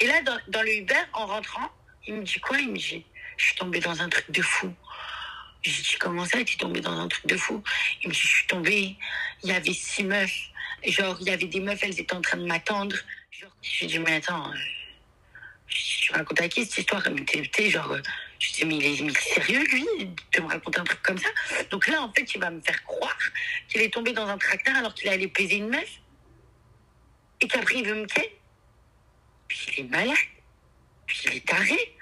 Et 0.00 0.06
là, 0.06 0.20
dans, 0.48 0.62
le 0.62 0.76
Uber, 0.76 0.94
en 1.12 1.26
rentrant, 1.26 1.70
il 2.06 2.14
me 2.14 2.22
dit 2.22 2.40
quoi? 2.40 2.58
Il 2.58 2.70
me 2.70 2.76
dit, 2.76 3.04
je 3.36 3.44
suis 3.46 3.56
tombée 3.56 3.80
dans 3.80 4.00
un 4.00 4.08
truc 4.08 4.30
de 4.30 4.42
fou. 4.42 4.72
J'ai 5.62 5.82
dit, 5.82 5.96
comment 5.98 6.24
ça, 6.24 6.42
tu 6.42 6.54
es 6.54 6.58
tombée 6.58 6.80
dans 6.80 6.98
un 6.98 7.08
truc 7.08 7.26
de 7.26 7.36
fou? 7.36 7.62
Il 8.02 8.08
me 8.08 8.14
dit, 8.14 8.20
je 8.20 8.26
suis 8.26 8.46
tombée, 8.46 8.96
il 9.42 9.50
y 9.50 9.52
avait 9.52 9.72
six 9.72 10.04
meufs. 10.04 10.50
Genre, 10.84 11.16
il 11.20 11.26
y 11.26 11.30
avait 11.30 11.46
des 11.46 11.60
meufs, 11.60 11.82
elles 11.82 12.00
étaient 12.00 12.14
en 12.14 12.22
train 12.22 12.38
de 12.38 12.46
m'attendre. 12.46 12.96
Genre, 13.30 13.50
je 13.60 13.80
lui 13.80 13.86
dis, 13.86 13.98
mais 13.98 14.14
attends, 14.14 14.50
euh, 14.50 14.56
je 15.68 16.12
racontes 16.12 16.40
à 16.40 16.48
qui 16.48 16.64
cette 16.64 16.78
histoire 16.78 17.02
Mais 17.10 17.24
t'es 17.24 17.70
genre, 17.70 17.92
euh, 17.92 18.00
je 18.40 18.52
dis, 18.54 18.64
mais 18.64 18.76
il 18.76 18.86
est, 18.86 19.02
mais 19.02 19.12
sérieux, 19.12 19.62
lui, 19.64 19.86
de 20.32 20.40
me 20.40 20.48
raconter 20.48 20.80
un 20.80 20.84
truc 20.84 21.02
comme 21.02 21.18
ça? 21.18 21.28
Donc 21.70 21.86
là, 21.86 22.02
en 22.02 22.12
fait, 22.12 22.34
il 22.34 22.40
va 22.40 22.50
me 22.50 22.60
faire 22.62 22.82
croire 22.84 23.18
qu'il 23.68 23.82
est 23.82 23.92
tombé 23.92 24.12
dans 24.12 24.26
un 24.26 24.38
tracteur 24.38 24.74
alors 24.76 24.94
qu'il 24.94 25.08
allait 25.10 25.26
baiser 25.26 25.56
une 25.56 25.68
meuf. 25.68 26.00
Et 27.42 27.48
qu'après, 27.48 27.76
il 27.76 27.86
veut 27.86 27.94
me 27.94 28.06
quitter. 28.06 28.38
Puis 29.46 29.66
il 29.76 29.80
est 29.80 29.88
malade. 29.88 30.16
Puis 31.06 31.20
il 31.26 31.36
est 31.36 31.46
taré. 31.46 31.96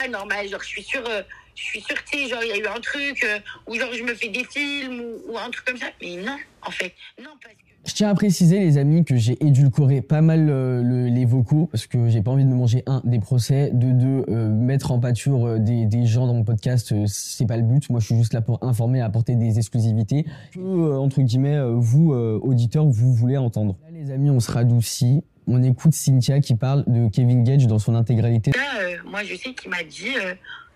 Ah, 0.00 0.08
normal, 0.08 0.48
genre, 0.48 0.62
je 0.62 0.66
suis 0.66 0.82
sûre, 0.82 1.08
euh, 1.08 1.22
je 1.54 1.62
suis 1.62 1.80
sûre, 1.80 1.96
genre, 2.28 2.42
il 2.42 2.48
y 2.48 2.52
a 2.52 2.56
eu 2.56 2.66
un 2.66 2.80
truc, 2.80 3.22
euh, 3.22 3.38
ou 3.66 3.78
genre, 3.78 3.92
je 3.92 4.02
me 4.02 4.14
fais 4.16 4.28
des 4.28 4.44
films, 4.44 5.00
ou, 5.00 5.22
ou 5.26 5.38
un 5.38 5.50
truc 5.50 5.64
comme 5.64 5.78
ça. 5.78 5.92
Mais 6.02 6.16
non, 6.16 6.38
en 6.62 6.70
fait. 6.72 6.94
Non, 7.20 7.36
parce 7.40 7.54
que. 7.54 7.73
Je 7.86 7.92
tiens 7.92 8.08
à 8.08 8.14
préciser, 8.14 8.60
les 8.60 8.78
amis, 8.78 9.04
que 9.04 9.14
j'ai 9.16 9.36
édulcoré 9.44 10.00
pas 10.00 10.22
mal 10.22 10.48
euh, 10.48 10.82
le- 10.82 11.08
les 11.08 11.26
vocaux 11.26 11.66
parce 11.70 11.86
que 11.86 12.08
j'ai 12.08 12.22
pas 12.22 12.30
envie 12.30 12.44
de 12.44 12.48
me 12.48 12.54
manger 12.54 12.82
un 12.86 13.02
des 13.04 13.18
procès, 13.18 13.70
de 13.74 13.90
deux 13.92 14.24
euh, 14.30 14.48
mettre 14.48 14.90
en 14.90 14.98
pâture 15.00 15.46
euh, 15.46 15.58
des, 15.58 15.84
des 15.84 16.06
gens 16.06 16.26
dans 16.26 16.32
mon 16.32 16.44
podcast. 16.44 16.92
euh, 16.92 17.04
c'est 17.06 17.46
pas 17.46 17.58
le 17.58 17.62
but. 17.62 17.90
Moi, 17.90 18.00
je 18.00 18.06
suis 18.06 18.16
juste 18.16 18.32
là 18.32 18.40
pour 18.40 18.62
informer, 18.64 19.02
apporter 19.02 19.34
des 19.36 19.58
exclusivités 19.58 20.24
que 20.54 20.96
entre 20.96 21.20
guillemets 21.20 21.60
vous 21.74 22.12
auditeurs 22.14 22.86
vous 22.86 23.12
voulez 23.12 23.36
entendre. 23.36 23.76
Là, 23.82 23.88
les 23.92 24.10
amis, 24.10 24.30
on 24.30 24.40
se 24.40 24.50
radoucit. 24.50 25.22
On 25.46 25.62
écoute 25.62 25.92
Cynthia 25.92 26.40
qui 26.40 26.54
parle 26.54 26.84
de 26.86 27.08
Kevin 27.10 27.44
Gage 27.44 27.66
dans 27.66 27.78
son 27.78 27.94
intégralité. 27.94 28.50
Là, 28.52 28.96
moi, 29.10 29.22
je 29.24 29.34
sais 29.36 29.52
qu'il 29.52 29.70
m'a 29.70 29.82
dit, 29.84 30.14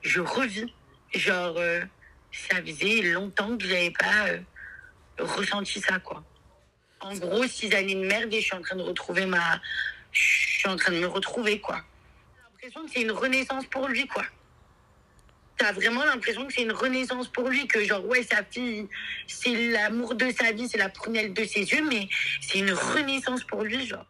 je 0.03 0.21
revis. 0.21 0.71
Genre, 1.15 1.55
ça 2.33 2.57
faisait 2.63 3.01
longtemps 3.15 3.57
que 3.57 3.67
j'avais 3.67 3.93
pas 3.99 5.25
ressenti 5.25 5.81
ça, 5.81 5.99
quoi. 6.01 6.23
En 7.01 7.15
gros, 7.15 7.47
six 7.47 7.73
années 7.75 7.95
de 7.95 8.07
merde 8.07 8.33
et 8.33 8.41
je 8.41 8.47
suis 8.47 8.57
en 8.57 8.63
train 8.63 8.77
de 8.77 8.83
retrouver 8.83 9.27
ma. 9.27 9.61
Je 10.11 10.21
suis 10.21 10.69
en 10.69 10.77
train 10.77 10.93
de 10.93 10.99
me 10.99 11.07
retrouver, 11.07 11.61
quoi. 11.61 11.81
J'ai 12.61 12.67
l'impression 12.67 12.85
que 12.85 12.91
c'est 12.93 13.03
une 13.03 13.13
renaissance 13.13 13.67
pour 13.67 13.87
lui, 13.89 14.07
quoi. 14.07 14.25
T'as 15.59 15.73
vraiment 15.73 16.05
l'impression 16.05 16.47
que 16.47 16.53
c'est 16.53 16.63
une 16.63 16.73
renaissance 16.73 17.29
pour 17.29 17.49
lui, 17.49 17.67
que 17.67 17.85
genre, 17.85 18.05
ouais, 18.07 18.23
sa 18.23 18.45
fille, 18.45 18.89
c'est 19.27 19.71
l'amour 19.71 20.15
de 20.15 20.31
sa 20.31 20.53
vie, 20.53 20.69
c'est 20.69 20.79
la 20.79 20.89
prunelle 20.89 21.35
de 21.35 21.45
ses 21.45 21.63
yeux, 21.63 21.85
mais 21.89 22.09
c'est 22.41 22.59
une 22.59 22.73
renaissance 22.73 23.43
pour 23.45 23.63
lui, 23.63 23.87
genre. 23.87 24.07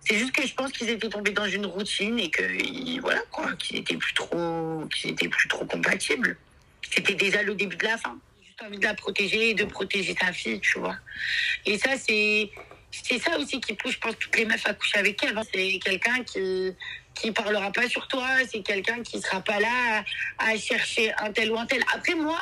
C'est 0.00 0.16
juste 0.16 0.32
que 0.32 0.46
je 0.46 0.54
pense 0.54 0.72
qu'ils 0.72 0.88
étaient 0.88 1.10
tombés 1.10 1.32
dans 1.32 1.46
une 1.46 1.66
routine 1.66 2.18
et 2.18 2.30
que 2.30 3.00
voilà 3.00 3.20
quoi, 3.30 3.52
qu'ils 3.56 3.76
étaient 3.78 3.96
plus 3.96 4.14
trop, 4.14 4.86
qu'ils 4.86 5.10
étaient 5.10 5.28
plus 5.28 5.48
trop 5.48 5.66
compatibles. 5.66 6.36
C'était 6.90 7.14
déjà 7.14 7.42
le 7.42 7.54
début 7.54 7.76
de 7.76 7.84
la 7.84 7.98
fin. 7.98 8.18
Juste 8.58 8.68
envie 8.68 8.78
de 8.78 8.84
la 8.84 8.94
protéger 8.94 9.50
et 9.50 9.54
de 9.54 9.64
protéger 9.64 10.16
sa 10.20 10.32
fille, 10.32 10.58
tu 10.60 10.78
vois. 10.78 10.96
Et 11.64 11.78
ça 11.78 11.90
c'est, 11.96 12.50
c'est 12.90 13.18
ça 13.18 13.38
aussi 13.38 13.60
qui 13.60 13.74
pousse, 13.74 13.92
je 13.92 13.98
pense, 13.98 14.18
toutes 14.18 14.36
les 14.36 14.46
meufs 14.46 14.66
à 14.66 14.74
coucher 14.74 14.98
avec 14.98 15.22
elle. 15.22 15.36
hein. 15.36 15.42
C'est 15.52 15.78
quelqu'un 15.78 16.24
qui 16.24 16.74
qui 17.14 17.32
parlera 17.32 17.70
pas 17.72 17.88
sur 17.88 18.06
toi, 18.08 18.28
c'est 18.50 18.62
quelqu'un 18.62 19.02
qui 19.02 19.20
sera 19.20 19.40
pas 19.40 19.58
là 19.60 20.04
à, 20.38 20.50
à 20.50 20.56
chercher 20.56 21.12
un 21.18 21.32
tel 21.32 21.52
ou 21.52 21.58
un 21.58 21.66
tel. 21.66 21.82
Après 21.94 22.14
moi. 22.14 22.40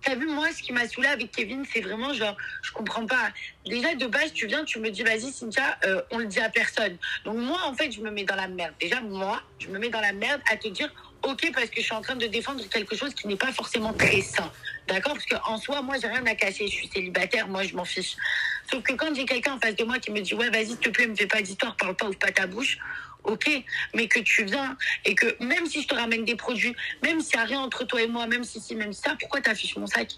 T'as 0.00 0.14
vu, 0.14 0.28
moi, 0.28 0.46
ce 0.56 0.62
qui 0.62 0.72
m'a 0.72 0.86
saoulé 0.86 1.08
avec 1.08 1.32
Kevin, 1.32 1.64
c'est 1.72 1.80
vraiment 1.80 2.14
genre, 2.14 2.36
je 2.62 2.70
comprends 2.70 3.04
pas. 3.04 3.32
Déjà, 3.66 3.96
de 3.96 4.06
base, 4.06 4.32
tu 4.32 4.46
viens, 4.46 4.64
tu 4.64 4.78
me 4.78 4.90
dis, 4.90 5.02
vas-y, 5.02 5.32
Cynthia, 5.32 5.76
euh, 5.84 6.00
on 6.12 6.18
le 6.18 6.26
dit 6.26 6.38
à 6.38 6.48
personne. 6.48 6.96
Donc, 7.24 7.36
moi, 7.38 7.58
en 7.64 7.74
fait, 7.74 7.90
je 7.90 8.00
me 8.00 8.12
mets 8.12 8.22
dans 8.22 8.36
la 8.36 8.46
merde. 8.46 8.72
Déjà, 8.80 9.00
moi, 9.00 9.42
je 9.58 9.66
me 9.66 9.76
mets 9.80 9.88
dans 9.88 10.00
la 10.00 10.12
merde 10.12 10.40
à 10.52 10.56
te 10.56 10.68
dire, 10.68 10.88
ok, 11.24 11.50
parce 11.52 11.68
que 11.70 11.80
je 11.80 11.86
suis 11.86 11.94
en 11.94 12.00
train 12.00 12.14
de 12.14 12.28
défendre 12.28 12.64
quelque 12.68 12.94
chose 12.94 13.12
qui 13.12 13.26
n'est 13.26 13.34
pas 13.34 13.52
forcément 13.52 13.92
très 13.92 14.20
sain. 14.20 14.52
D'accord 14.88 15.12
Parce 15.12 15.26
qu'en 15.26 15.58
soi, 15.58 15.82
moi, 15.82 15.96
j'ai 16.00 16.08
rien 16.08 16.24
à 16.26 16.34
cacher. 16.34 16.66
Je 16.66 16.72
suis 16.72 16.88
célibataire, 16.88 17.46
moi, 17.46 17.62
je 17.62 17.74
m'en 17.76 17.84
fiche. 17.84 18.16
Sauf 18.70 18.82
que 18.82 18.94
quand 18.94 19.14
j'ai 19.14 19.26
quelqu'un 19.26 19.54
en 19.54 19.60
face 19.60 19.76
de 19.76 19.84
moi 19.84 19.98
qui 19.98 20.10
me 20.10 20.20
dit, 20.20 20.34
ouais, 20.34 20.48
vas-y, 20.48 20.68
s'il 20.68 20.78
te 20.78 20.88
plaît, 20.88 21.06
me 21.06 21.14
fais 21.14 21.26
pas 21.26 21.42
d'histoire, 21.42 21.76
parle 21.76 21.94
pas, 21.94 22.06
ouvre 22.06 22.18
pas 22.18 22.32
ta 22.32 22.46
bouche. 22.46 22.78
Ok, 23.24 23.50
mais 23.94 24.08
que 24.08 24.20
tu 24.20 24.44
viens 24.44 24.76
et 25.04 25.14
que 25.14 25.36
même 25.42 25.66
si 25.66 25.82
je 25.82 25.88
te 25.88 25.94
ramène 25.94 26.24
des 26.24 26.36
produits, 26.36 26.74
même 27.02 27.20
s'il 27.20 27.36
n'y 27.36 27.42
a 27.42 27.46
rien 27.46 27.60
entre 27.60 27.84
toi 27.84 28.00
et 28.00 28.06
moi, 28.06 28.26
même 28.26 28.44
si 28.44 28.60
si, 28.60 28.74
même 28.74 28.94
ça, 28.94 29.16
pourquoi 29.20 29.42
t'affiches 29.42 29.76
mon 29.76 29.86
sac? 29.86 30.12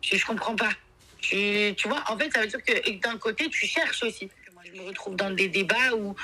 Je, 0.00 0.16
je 0.16 0.24
comprends 0.24 0.56
pas. 0.56 0.70
Tu, 1.20 1.74
tu 1.76 1.88
vois, 1.88 2.02
en 2.08 2.16
fait, 2.16 2.32
ça 2.32 2.40
veut 2.40 2.46
dire 2.46 2.62
que 2.64 2.90
d'un 3.00 3.18
côté, 3.18 3.50
tu 3.50 3.66
cherches 3.66 4.02
aussi. 4.04 4.30
Moi, 4.54 4.62
je 4.64 4.80
me 4.80 4.86
retrouve 4.86 5.16
dans 5.16 5.30
des 5.30 5.48
débats 5.48 5.92
où, 5.94 6.16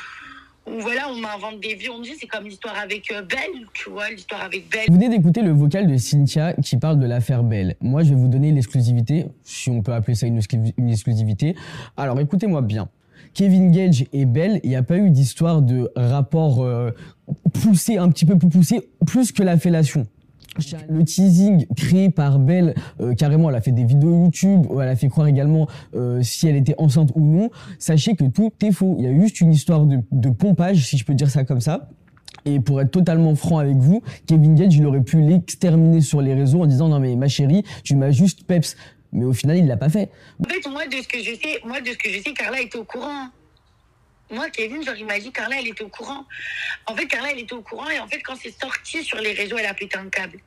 voilà, 0.80 1.08
on 1.10 1.16
m'invente 1.16 1.60
des 1.60 1.74
vies. 1.74 1.88
On 1.90 2.00
dit, 2.00 2.12
c'est 2.18 2.26
comme 2.26 2.44
l'histoire 2.44 2.76
avec 2.78 3.10
euh, 3.10 3.22
Belle, 3.22 3.66
tu 3.72 3.90
vois, 3.90 4.10
l'histoire 4.10 4.42
avec 4.42 4.70
Belle. 4.70 4.86
Vous 4.88 4.94
venez 4.94 5.08
d'écouter 5.08 5.42
le 5.42 5.52
vocal 5.52 5.86
de 5.86 5.96
Cynthia 5.96 6.52
qui 6.54 6.76
parle 6.76 6.98
de 6.98 7.06
l'affaire 7.06 7.42
Belle. 7.42 7.76
Moi, 7.80 8.02
je 8.02 8.10
vais 8.10 8.16
vous 8.16 8.28
donner 8.28 8.52
l'exclusivité, 8.52 9.26
si 9.44 9.70
on 9.70 9.82
peut 9.82 9.92
appeler 9.92 10.14
ça 10.14 10.26
une 10.26 10.38
exclusivité. 10.90 11.54
Alors, 11.96 12.18
écoutez-moi 12.20 12.62
bien. 12.62 12.88
Kevin 13.34 13.70
Gage 13.70 14.04
et 14.12 14.24
Belle, 14.24 14.60
il 14.64 14.70
n'y 14.70 14.76
a 14.76 14.82
pas 14.82 14.96
eu 14.96 15.10
d'histoire 15.10 15.62
de 15.62 15.90
rapport 15.94 16.62
euh, 16.62 16.90
poussé, 17.62 17.96
un 17.96 18.08
petit 18.10 18.24
peu 18.24 18.36
plus 18.36 18.48
poussé, 18.48 18.88
plus 19.06 19.32
que 19.32 19.42
la 19.42 19.56
fellation. 19.56 20.06
Le 20.88 21.04
teasing 21.04 21.66
créé 21.76 22.10
par 22.10 22.38
Belle, 22.38 22.74
euh, 23.00 23.14
carrément, 23.14 23.48
elle 23.50 23.56
a 23.56 23.60
fait 23.60 23.72
des 23.72 23.84
vidéos 23.84 24.24
YouTube, 24.24 24.66
elle 24.72 24.88
a 24.88 24.96
fait 24.96 25.08
croire 25.08 25.26
également 25.26 25.68
euh, 25.94 26.22
si 26.22 26.48
elle 26.48 26.56
était 26.56 26.74
enceinte 26.78 27.12
ou 27.14 27.20
non. 27.20 27.50
Sachez 27.78 28.16
que 28.16 28.24
tout 28.24 28.52
est 28.62 28.72
faux. 28.72 28.96
Il 28.98 29.04
y 29.04 29.08
a 29.08 29.20
juste 29.20 29.40
une 29.40 29.52
histoire 29.52 29.86
de, 29.86 30.00
de 30.10 30.30
pompage, 30.30 30.86
si 30.86 30.96
je 30.98 31.04
peux 31.04 31.14
dire 31.14 31.30
ça 31.30 31.44
comme 31.44 31.60
ça. 31.60 31.88
Et 32.44 32.60
pour 32.60 32.80
être 32.80 32.90
totalement 32.90 33.34
franc 33.34 33.58
avec 33.58 33.76
vous, 33.76 34.02
Kevin 34.26 34.54
Gage, 34.54 34.74
il 34.76 34.86
aurait 34.86 35.02
pu 35.02 35.20
l'exterminer 35.20 36.00
sur 36.00 36.22
les 36.22 36.34
réseaux 36.34 36.62
en 36.62 36.66
disant 36.66 36.88
non 36.88 36.98
mais 36.98 37.14
ma 37.16 37.28
chérie, 37.28 37.64
tu 37.84 37.96
m'as 37.96 38.10
juste 38.10 38.44
peps. 38.44 38.76
Mais 39.12 39.24
au 39.24 39.32
final, 39.32 39.56
il 39.56 39.66
l'a 39.66 39.76
pas 39.76 39.88
fait. 39.88 40.10
En 40.38 40.48
fait, 40.48 40.68
moi, 40.70 40.86
de 40.86 40.96
ce 40.96 41.08
que 41.08 41.18
je 41.18 41.34
sais, 41.34 41.60
moi, 41.64 41.80
de 41.80 41.86
ce 41.86 41.96
que 41.96 42.10
je 42.10 42.22
sais, 42.22 42.32
Carla 42.34 42.60
était 42.60 42.78
au 42.78 42.84
courant. 42.84 43.28
Moi, 44.30 44.50
Kevin, 44.50 44.84
genre, 44.84 44.94
il 44.94 45.32
Carla, 45.32 45.56
elle 45.58 45.68
était 45.68 45.84
au 45.84 45.88
courant. 45.88 46.26
En 46.86 46.94
fait, 46.94 47.06
Carla, 47.06 47.30
elle 47.30 47.38
était 47.38 47.54
au 47.54 47.62
courant, 47.62 47.88
et 47.88 47.98
en 47.98 48.06
fait, 48.06 48.20
quand 48.20 48.36
c'est 48.36 48.58
sorti 48.58 49.02
sur 49.02 49.18
les 49.18 49.32
réseaux, 49.32 49.56
elle 49.56 49.66
a 49.66 49.74
pété 49.74 49.96
un 49.96 50.08
câble. 50.08 50.38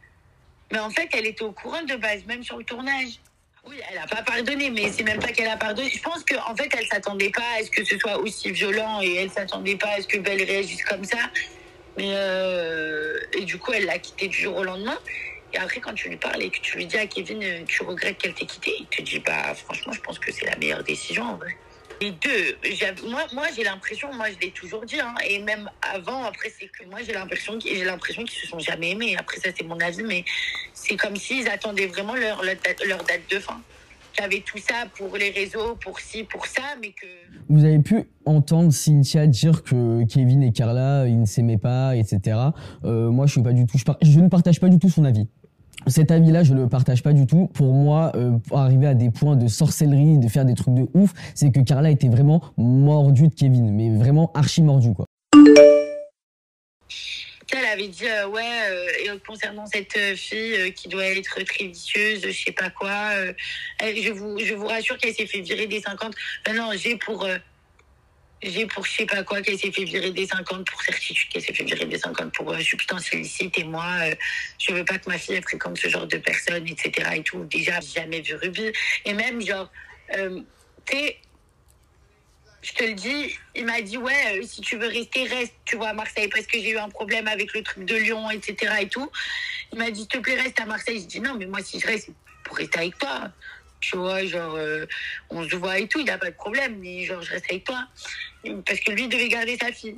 Mais 0.71 0.79
en 0.79 0.89
fait, 0.89 1.09
elle 1.13 1.25
était 1.25 1.43
au 1.43 1.51
courant 1.51 1.81
de 1.83 1.95
base, 1.95 2.23
même 2.25 2.43
sur 2.43 2.57
le 2.57 2.63
tournage. 2.63 3.19
Oui, 3.67 3.75
elle 3.91 3.97
a 3.97 4.07
pas 4.07 4.23
pardonné, 4.23 4.69
mais 4.69 4.91
c'est 4.91 5.03
même 5.03 5.19
pas 5.19 5.31
qu'elle 5.31 5.49
a 5.49 5.57
pardonné. 5.57 5.89
Je 5.89 6.01
pense 6.01 6.23
qu'en 6.23 6.51
en 6.51 6.55
fait, 6.55 6.69
elle 6.77 6.87
s'attendait 6.87 7.29
pas 7.29 7.59
à 7.59 7.63
ce 7.63 7.69
que 7.69 7.83
ce 7.83 7.97
soit 7.97 8.17
aussi 8.17 8.51
violent, 8.51 9.01
et 9.01 9.15
elle 9.15 9.31
s'attendait 9.31 9.75
pas 9.75 9.89
à 9.89 10.01
ce 10.01 10.07
que 10.07 10.17
Belle 10.17 10.43
réagisse 10.43 10.83
comme 10.83 11.03
ça. 11.03 11.29
Mais 11.97 12.07
euh, 12.09 13.19
et 13.33 13.41
du 13.41 13.57
coup, 13.57 13.71
elle 13.73 13.85
l'a 13.85 13.99
quitté 13.99 14.27
du 14.27 14.37
jour 14.37 14.57
au 14.57 14.63
lendemain. 14.63 14.97
Et 15.53 15.57
après, 15.57 15.81
quand 15.81 15.93
tu 15.93 16.09
lui 16.09 16.17
parles 16.17 16.41
et 16.41 16.49
que 16.49 16.59
tu 16.59 16.77
lui 16.77 16.85
dis 16.85 16.97
à 16.97 17.05
Kevin, 17.05 17.43
euh, 17.43 17.63
tu 17.67 17.83
regrettes 17.83 18.17
qu'elle 18.17 18.33
t'ait 18.33 18.45
quitté, 18.45 18.73
il 18.79 18.85
te 18.85 19.01
dit, 19.01 19.19
bah, 19.19 19.53
franchement, 19.53 19.91
je 19.91 19.99
pense 19.99 20.17
que 20.17 20.31
c'est 20.31 20.45
la 20.45 20.55
meilleure 20.55 20.83
décision, 20.83 21.23
en 21.23 21.35
vrai. 21.35 21.55
Les 22.01 22.09
deux, 22.09 23.09
moi, 23.09 23.21
moi 23.31 23.43
j'ai 23.55 23.63
l'impression, 23.63 24.11
moi, 24.11 24.25
je 24.31 24.39
l'ai 24.43 24.51
toujours 24.51 24.83
dit, 24.85 24.99
hein, 24.99 25.13
et 25.29 25.37
même 25.37 25.69
avant, 25.93 26.23
après, 26.23 26.49
c'est 26.49 26.65
que 26.65 26.89
moi, 26.89 26.99
j'ai 27.05 27.13
l'impression 27.13 27.59
qu'ils 27.59 27.83
l'impression 27.83 28.25
se 28.25 28.47
sont 28.47 28.57
jamais 28.57 28.91
aimés. 28.91 29.15
Après, 29.19 29.37
ça, 29.37 29.49
c'est 29.55 29.63
mon 29.63 29.79
avis, 29.79 30.01
mais 30.01 30.25
c'est 30.73 30.95
comme 30.95 31.15
s'ils 31.15 31.47
attendaient 31.47 31.85
vraiment 31.85 32.15
leur, 32.15 32.41
leur, 32.43 32.57
date, 33.03 33.21
de 33.29 33.39
fin. 33.39 33.61
Avait 34.17 34.41
tout 34.41 34.57
ça 34.57 34.87
pour 34.97 35.15
les 35.15 35.29
réseaux, 35.29 35.75
pour 35.75 35.99
ci, 35.99 36.23
pour 36.23 36.45
ça, 36.47 36.61
mais 36.81 36.89
que. 36.89 37.05
Vous 37.49 37.63
avez 37.63 37.79
pu 37.79 38.03
entendre 38.25 38.71
Cynthia 38.71 39.27
dire 39.27 39.63
que 39.63 40.03
Kevin 40.05 40.41
et 40.43 40.51
Carla, 40.51 41.05
ils 41.07 41.19
ne 41.19 41.25
s'aimaient 41.25 41.57
pas, 41.57 41.95
etc. 41.95 42.37
Euh, 42.83 43.09
moi, 43.11 43.27
je 43.27 43.33
suis 43.33 43.43
pas 43.43 43.53
du 43.53 43.65
tout, 43.67 43.77
je 44.01 44.19
ne 44.19 44.27
partage 44.27 44.59
pas 44.59 44.69
du 44.69 44.79
tout 44.79 44.89
son 44.89 45.05
avis. 45.05 45.27
Cet 45.87 46.11
avis-là, 46.11 46.43
je 46.43 46.53
le 46.53 46.67
partage 46.69 47.01
pas 47.01 47.13
du 47.13 47.25
tout. 47.25 47.49
Pour 47.53 47.73
moi, 47.73 48.11
euh, 48.15 48.37
pour 48.47 48.59
arriver 48.59 48.87
à 48.87 48.93
des 48.93 49.09
points 49.09 49.35
de 49.35 49.47
sorcellerie, 49.47 50.19
de 50.19 50.27
faire 50.27 50.45
des 50.45 50.53
trucs 50.53 50.75
de 50.75 50.87
ouf, 50.93 51.11
c'est 51.33 51.51
que 51.51 51.59
Carla 51.59 51.89
était 51.89 52.09
vraiment 52.09 52.41
mordue 52.57 53.27
de 53.27 53.33
Kevin, 53.35 53.71
mais 53.71 53.95
vraiment 53.95 54.31
archi 54.33 54.61
mordue, 54.61 54.93
quoi. 54.93 55.05
Elle 57.53 57.65
avait 57.65 57.87
dit, 57.89 58.07
euh, 58.07 58.27
ouais, 58.29 58.41
euh, 59.09 59.17
concernant 59.27 59.65
cette 59.65 59.97
euh, 59.97 60.15
fille 60.15 60.55
euh, 60.55 60.69
qui 60.69 60.87
doit 60.87 61.05
être 61.05 61.43
très 61.43 61.65
vicieuse, 61.65 62.21
je 62.23 62.31
sais 62.31 62.53
pas 62.53 62.69
quoi, 62.69 63.11
euh, 63.15 63.33
je, 63.81 64.11
vous, 64.11 64.39
je 64.39 64.53
vous 64.53 64.67
rassure 64.67 64.97
qu'elle 64.97 65.13
s'est 65.13 65.25
fait 65.25 65.41
virer 65.41 65.67
des 65.67 65.81
50. 65.81 66.13
Ben 66.45 66.55
non, 66.55 66.69
j'ai 66.77 66.95
pour, 66.95 67.25
euh, 67.25 67.37
j'ai 68.43 68.65
pour 68.65 68.85
je 68.85 68.91
sais 68.91 69.05
pas 69.05 69.23
quoi 69.23 69.41
qu'elle 69.41 69.57
s'est 69.57 69.71
fait 69.71 69.83
virer 69.83 70.11
des 70.11 70.25
50 70.25 70.65
pour 70.65 70.81
certitude 70.81 71.29
qu'elle 71.29 71.41
s'est 71.41 71.53
fait 71.53 71.63
virer 71.63 71.85
des 71.85 71.97
50 71.97 72.33
pour 72.33 72.51
euh, 72.51 72.59
substance 72.59 73.11
illicite 73.13 73.57
et 73.59 73.63
moi, 73.63 73.85
euh, 74.01 74.15
je 74.57 74.73
veux 74.73 74.85
pas 74.85 74.97
que 74.97 75.09
ma 75.09 75.17
fille 75.17 75.41
fréquente 75.41 75.77
ce 75.77 75.87
genre 75.89 76.07
de 76.07 76.17
personnes, 76.17 76.67
etc. 76.67 77.09
et 77.15 77.23
tout. 77.23 77.43
Déjà, 77.45 77.79
jamais 77.81 78.21
vu 78.21 78.35
Ruby. 78.35 78.71
Et 79.05 79.13
même, 79.13 79.41
genre, 79.41 79.71
euh, 80.15 80.41
tu 80.85 80.97
sais, 80.97 81.17
je 82.61 82.73
te 82.73 82.83
le 82.83 82.93
dis, 82.93 83.35
il 83.55 83.65
m'a 83.65 83.81
dit 83.81 83.97
ouais, 83.97 84.41
si 84.43 84.61
tu 84.61 84.77
veux 84.77 84.87
rester, 84.87 85.25
reste, 85.25 85.53
tu 85.65 85.77
vois, 85.77 85.89
à 85.89 85.93
Marseille, 85.93 86.27
parce 86.27 86.45
que 86.45 86.59
j'ai 86.59 86.71
eu 86.71 86.77
un 86.77 86.89
problème 86.89 87.27
avec 87.27 87.53
le 87.53 87.63
truc 87.63 87.85
de 87.85 87.95
Lyon, 87.95 88.29
etc. 88.31 88.73
et 88.81 88.87
tout. 88.87 89.11
Il 89.71 89.79
m'a 89.79 89.89
dit, 89.89 90.01
s'il 90.01 90.07
te 90.07 90.17
plaît, 90.17 90.35
reste 90.35 90.59
à 90.59 90.65
Marseille. 90.65 90.99
Je 91.01 91.07
dis 91.07 91.19
non, 91.19 91.35
mais 91.35 91.45
moi, 91.45 91.61
si 91.63 91.79
je 91.79 91.87
reste, 91.87 92.07
c'est 92.07 92.13
pour 92.43 92.57
rester 92.57 92.79
avec 92.79 92.97
toi. 92.97 93.31
Tu 93.81 93.97
vois, 93.97 94.23
genre, 94.25 94.55
euh, 94.55 94.85
on 95.29 95.47
se 95.47 95.55
voit 95.55 95.79
et 95.79 95.87
tout, 95.87 95.99
il 95.99 96.05
n'y 96.05 96.11
a 96.11 96.17
pas 96.17 96.29
de 96.29 96.35
problème, 96.35 96.77
mais 96.79 97.03
genre, 97.03 97.21
je 97.21 97.31
reste 97.31 97.45
avec 97.49 97.63
toi. 97.63 97.87
Parce 98.65 98.79
que 98.79 98.91
lui, 98.91 99.07
devait 99.07 99.27
garder 99.27 99.57
sa 99.57 99.71
fille, 99.71 99.97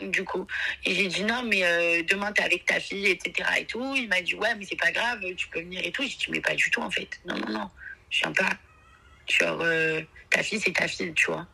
du 0.00 0.24
coup. 0.24 0.46
Et 0.84 0.94
j'ai 0.94 1.08
dit 1.08 1.24
non, 1.24 1.42
mais 1.42 1.64
euh, 1.64 2.02
demain, 2.04 2.32
t'es 2.32 2.42
avec 2.42 2.64
ta 2.64 2.80
fille, 2.80 3.06
etc. 3.06 3.48
et 3.58 3.64
tout. 3.66 3.94
Il 3.96 4.08
m'a 4.08 4.20
dit 4.20 4.34
ouais, 4.34 4.54
mais 4.54 4.64
c'est 4.64 4.78
pas 4.78 4.92
grave, 4.92 5.20
tu 5.36 5.48
peux 5.48 5.60
venir 5.60 5.80
et 5.84 5.90
tout. 5.90 6.02
J'ai 6.02 6.16
dit, 6.16 6.26
mais 6.30 6.40
pas 6.40 6.54
du 6.54 6.70
tout, 6.70 6.80
en 6.80 6.90
fait. 6.90 7.08
Non, 7.26 7.36
non, 7.36 7.50
non, 7.50 7.70
je 8.10 8.20
viens 8.20 8.32
pas. 8.32 8.50
Genre, 9.28 9.60
euh, 9.62 10.00
ta 10.30 10.42
fille, 10.42 10.60
c'est 10.60 10.72
ta 10.72 10.88
fille, 10.88 11.12
tu 11.14 11.26
vois 11.26 11.46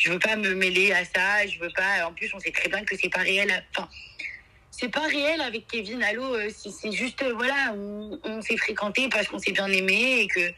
je 0.00 0.10
veux 0.10 0.18
pas 0.18 0.34
me 0.34 0.54
mêler 0.54 0.92
à 0.92 1.04
ça, 1.04 1.46
je 1.46 1.58
veux 1.58 1.70
pas. 1.76 2.06
En 2.06 2.14
plus, 2.14 2.32
on 2.32 2.40
sait 2.40 2.50
très 2.50 2.70
bien 2.70 2.82
que 2.84 2.96
c'est 2.96 3.10
pas 3.10 3.20
réel. 3.20 3.62
Enfin, 3.76 3.86
c'est 4.70 4.88
pas 4.88 5.06
réel 5.06 5.40
avec 5.40 5.66
Kevin. 5.66 6.02
Allô, 6.02 6.34
euh, 6.34 6.48
c'est 6.54 6.92
juste, 6.92 7.22
euh, 7.22 7.32
voilà, 7.34 7.72
on, 7.74 8.18
on 8.24 8.42
s'est 8.42 8.56
fréquenté 8.56 9.08
parce 9.08 9.26
qu'on 9.28 9.38
s'est 9.38 9.52
bien 9.52 9.68
aimé 9.68 10.20
et 10.20 10.26
que. 10.26 10.52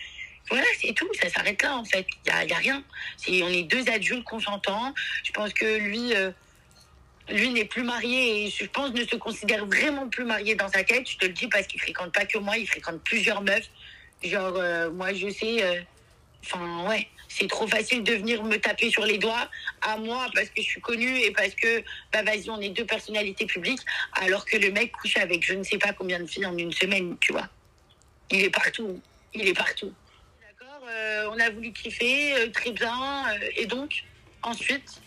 Voilà, 0.51 0.67
c'est 0.81 0.93
tout, 0.93 1.09
ça 1.21 1.29
s'arrête 1.31 1.63
là 1.63 1.77
en 1.77 1.85
fait. 1.85 2.05
Il 2.27 2.29
y 2.29 2.33
a, 2.35 2.45
y 2.45 2.53
a 2.53 2.57
rien. 2.57 2.85
C'est- 3.17 3.43
on 3.43 3.49
est 3.49 3.63
deux 3.63 3.89
adultes 3.89 4.25
consentants. 4.25 4.93
Je 5.23 5.31
pense 5.33 5.53
que 5.53 5.79
lui, 5.79 6.15
euh, 6.15 6.31
lui 7.31 7.51
n'est 7.51 7.65
plus 7.65 7.85
marié 7.85 8.45
et 8.47 8.51
je 8.51 8.65
pense 8.67 8.91
ne 8.93 9.05
se 9.05 9.17
considère 9.17 9.65
vraiment 9.67 10.09
plus 10.09 10.25
marié 10.25 10.55
dans 10.57 10.69
sa 10.69 10.83
tête. 10.83 11.09
Je 11.09 11.17
te 11.17 11.27
le 11.27 11.33
dis 11.33 11.47
parce 11.47 11.67
qu'il 11.69 11.81
fréquente 11.81 12.13
pas 12.13 12.27
que 12.27 12.39
moi, 12.39 12.59
il 12.59 12.67
fréquente 12.67 13.01
plusieurs 13.05 13.41
meufs. 13.43 13.69
Genre, 14.23 14.57
euh, 14.57 14.91
moi, 14.91 15.13
je 15.15 15.31
sais. 15.31 15.63
euh, 15.63 15.81
Enfin, 16.45 16.89
ouais, 16.89 17.09
c'est 17.29 17.49
trop 17.49 17.67
facile 17.67 18.03
de 18.03 18.15
venir 18.15 18.43
me 18.45 18.57
taper 18.57 18.91
sur 18.91 19.05
les 19.05 19.19
doigts 19.19 19.49
à 19.81 19.97
moi 19.97 20.27
parce 20.35 20.49
que 20.49 20.61
je 20.61 20.67
suis 20.67 20.81
connue 20.81 21.19
et 21.21 21.31
parce 21.31 21.55
que, 21.55 21.83
bah 22.13 22.23
vas-y, 22.23 22.51
on 22.51 22.61
est 22.61 22.71
deux 22.71 22.85
personnalités 22.85 23.47
publiques, 23.47 23.81
alors 24.15 24.45
que 24.45 24.57
le 24.57 24.71
mec 24.71 24.93
couche 24.93 25.17
avec 25.17 25.45
je 25.45 25.55
ne 25.55 25.63
sais 25.63 25.79
pas 25.79 25.93
combien 25.93 26.21
de 26.21 26.27
filles 26.27 26.47
en 26.47 26.57
une 26.57 26.73
semaine, 26.73 27.17
tu 27.21 27.33
vois. 27.33 27.49
Il 28.31 28.43
est 28.43 28.51
partout, 28.51 29.01
il 29.35 29.47
est 29.47 29.55
partout. 29.55 29.93
D'accord, 30.43 30.83
euh, 30.89 31.29
on 31.31 31.39
a 31.39 31.51
voulu 31.51 31.73
kiffer, 31.73 32.35
euh, 32.35 32.51
très 32.51 32.73
bien, 32.73 33.25
euh, 33.31 33.49
et 33.57 33.67
donc, 33.67 34.05
ensuite, 34.43 35.01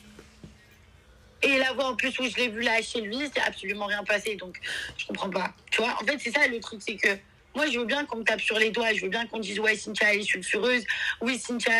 et 1.41 1.57
la 1.57 1.73
voix 1.73 1.89
en 1.89 1.95
plus 1.95 2.17
où 2.19 2.23
je 2.23 2.35
l'ai 2.37 2.47
vu 2.47 2.61
là 2.61 2.81
chez 2.81 3.01
lui, 3.01 3.19
c'est 3.33 3.41
absolument 3.41 3.85
rien 3.85 4.03
passé, 4.03 4.35
donc 4.35 4.59
je 4.97 5.05
comprends 5.05 5.29
pas. 5.29 5.53
Tu 5.69 5.81
vois, 5.81 5.95
en 6.01 6.05
fait, 6.05 6.17
c'est 6.19 6.31
ça 6.31 6.47
le 6.47 6.59
truc, 6.59 6.81
c'est 6.81 6.95
que 6.95 7.09
moi, 7.55 7.67
je 7.67 7.79
veux 7.79 7.85
bien 7.85 8.05
qu'on 8.05 8.17
me 8.17 8.23
tape 8.23 8.41
sur 8.41 8.59
les 8.59 8.69
doigts, 8.69 8.93
je 8.93 9.01
veux 9.01 9.09
bien 9.09 9.25
qu'on 9.27 9.39
dise, 9.39 9.59
ouais, 9.59 9.75
Cynthia, 9.75 10.13
elle 10.13 10.19
est 10.19 10.23
sulfureuse, 10.23 10.83
oui, 11.21 11.39
Cynthia, 11.39 11.73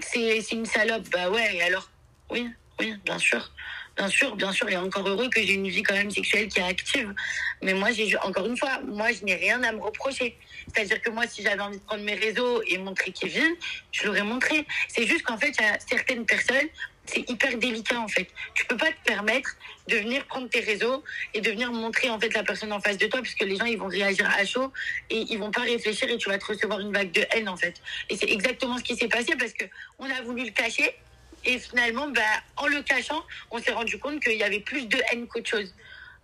c'est 0.00 0.40
c'est 0.40 0.56
une 0.56 0.66
salope, 0.66 1.08
bah 1.10 1.30
ouais, 1.30 1.56
et 1.56 1.62
alors? 1.62 1.90
Oui, 2.30 2.48
oui, 2.80 2.94
bien 3.04 3.18
sûr. 3.18 3.52
Bien 3.96 4.08
sûr, 4.08 4.34
bien 4.34 4.50
sûr, 4.50 4.68
et 4.68 4.76
encore 4.76 5.06
heureux 5.08 5.28
que 5.28 5.40
j'ai 5.40 5.52
une 5.52 5.68
vie 5.68 5.84
quand 5.84 5.94
même 5.94 6.10
sexuelle 6.10 6.48
qui 6.48 6.58
est 6.58 6.64
active. 6.64 7.14
Mais 7.62 7.74
moi, 7.74 7.92
j'ai 7.92 8.16
encore 8.18 8.44
une 8.46 8.56
fois, 8.56 8.80
moi, 8.80 9.12
je 9.12 9.24
n'ai 9.24 9.36
rien 9.36 9.62
à 9.62 9.70
me 9.70 9.80
reprocher. 9.80 10.36
C'est-à-dire 10.74 11.00
que 11.00 11.10
moi, 11.10 11.28
si 11.28 11.42
j'avais 11.42 11.60
envie 11.60 11.78
de 11.78 11.82
prendre 11.82 12.02
mes 12.02 12.14
réseaux 12.14 12.60
et 12.66 12.76
montrer 12.78 13.12
Kevin, 13.12 13.54
je 13.92 14.06
l'aurais 14.06 14.24
montré. 14.24 14.66
C'est 14.88 15.06
juste 15.06 15.22
qu'en 15.22 15.38
fait, 15.38 15.54
il 15.58 15.62
y 15.62 15.68
a 15.68 15.78
certaines 15.78 16.26
personnes, 16.26 16.66
c'est 17.06 17.28
hyper 17.28 17.56
délicat 17.58 18.00
en 18.00 18.08
fait. 18.08 18.28
Tu 18.54 18.64
peux 18.66 18.76
pas 18.76 18.90
te 18.90 19.04
permettre 19.04 19.56
de 19.88 19.96
venir 19.96 20.24
prendre 20.26 20.48
tes 20.48 20.60
réseaux 20.60 21.02
et 21.34 21.40
de 21.40 21.50
venir 21.50 21.70
montrer 21.72 22.08
en 22.10 22.18
fait 22.18 22.32
la 22.32 22.42
personne 22.42 22.72
en 22.72 22.80
face 22.80 22.98
de 22.98 23.06
toi 23.06 23.20
parce 23.20 23.34
que 23.34 23.44
les 23.44 23.56
gens 23.56 23.66
ils 23.66 23.78
vont 23.78 23.88
réagir 23.88 24.28
à 24.36 24.44
chaud 24.44 24.72
et 25.10 25.24
ils 25.28 25.38
vont 25.38 25.50
pas 25.50 25.62
réfléchir 25.62 26.08
et 26.08 26.16
tu 26.16 26.28
vas 26.28 26.38
te 26.38 26.46
recevoir 26.46 26.80
une 26.80 26.92
vague 26.92 27.12
de 27.12 27.24
haine 27.32 27.48
en 27.48 27.56
fait. 27.56 27.74
Et 28.08 28.16
c'est 28.16 28.30
exactement 28.30 28.78
ce 28.78 28.84
qui 28.84 28.96
s'est 28.96 29.08
passé 29.08 29.34
parce 29.38 29.52
que 29.52 29.64
on 29.98 30.10
a 30.10 30.22
voulu 30.22 30.44
le 30.44 30.50
cacher 30.50 30.94
et 31.44 31.58
finalement 31.58 32.08
bah 32.08 32.22
en 32.56 32.66
le 32.66 32.82
cachant, 32.82 33.22
on 33.50 33.58
s'est 33.58 33.72
rendu 33.72 33.98
compte 33.98 34.20
qu'il 34.20 34.38
y 34.38 34.42
avait 34.42 34.60
plus 34.60 34.86
de 34.86 34.98
haine 35.12 35.26
qu'autre 35.26 35.50
chose. 35.50 35.74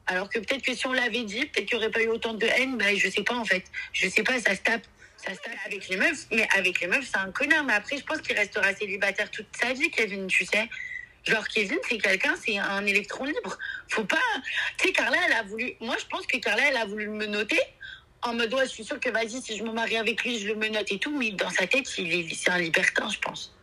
Alors 0.07 0.29
que 0.29 0.39
peut-être 0.39 0.63
que 0.63 0.75
si 0.75 0.87
on 0.87 0.93
l'avait 0.93 1.23
dit, 1.23 1.47
peut-être 1.47 1.67
qu'il 1.67 1.79
n'y 1.79 1.85
aurait 1.85 1.93
pas 1.93 2.03
eu 2.03 2.09
autant 2.09 2.35
de 2.35 2.47
haine, 2.47 2.79
bah 2.79 2.95
je 2.97 3.09
sais 3.09 3.23
pas 3.23 3.35
en 3.35 3.45
fait. 3.45 3.65
Je 3.93 4.09
sais 4.09 4.23
pas, 4.23 4.41
ça 4.41 4.57
se 4.57 4.61
tape. 4.63 4.83
Ça 5.25 5.35
se 5.35 5.41
tape 5.41 5.53
avec 5.67 5.89
les 5.89 5.97
meufs, 5.97 6.27
mais 6.33 6.49
avec 6.57 6.81
les 6.81 6.87
meufs, 6.87 7.07
c'est 7.11 7.19
un 7.19 7.31
connard. 7.31 7.65
Mais 7.65 7.75
après, 7.75 7.99
je 7.99 8.05
pense 8.05 8.21
qu'il 8.23 8.37
restera 8.37 8.75
célibataire 8.75 9.31
toute 9.31 9.49
sa 9.55 9.73
vie, 9.73 9.91
Kevin, 9.91 10.27
tu 10.27 10.47
sais. 10.47 10.69
Genre, 11.25 11.47
Kevin, 11.49 11.79
c'est 11.89 11.99
quelqu'un, 11.99 12.35
c'est 12.43 12.57
un 12.57 12.87
électron 12.87 13.25
libre. 13.25 13.59
Faut 13.89 14.05
pas. 14.05 14.17
Tu 14.79 14.89
sais, 14.89 14.93
Carla, 14.93 15.19
elle 15.27 15.33
a 15.35 15.43
voulu. 15.43 15.75
Moi, 15.81 15.97
je 16.01 16.07
pense 16.07 16.27
que 16.27 16.39
Carla, 16.39 16.63
elle 16.69 16.77
a 16.77 16.87
voulu 16.87 17.09
me 17.09 17.27
noter. 17.27 17.61
En 18.23 18.35
mode, 18.35 18.53
ouais, 18.55 18.65
je 18.65 18.71
suis 18.71 18.85
sûre 18.85 19.01
que 19.01 19.11
vas-y, 19.11 19.43
si 19.43 19.57
je 19.57 19.63
me 19.63 19.73
marie 19.73 19.97
avec 19.97 20.23
lui, 20.25 20.39
je 20.39 20.49
le 20.49 20.55
menote 20.55 20.91
et 20.91 20.99
tout. 20.99 21.17
Mais 21.17 21.33
dans 21.33 21.51
sa 21.51 21.67
tête, 21.67 21.87
il 21.99 22.13
est, 22.13 22.35
c'est 22.35 22.51
un 22.51 22.59
libertin, 22.59 23.09
je 23.11 23.19
pense. 23.19 23.55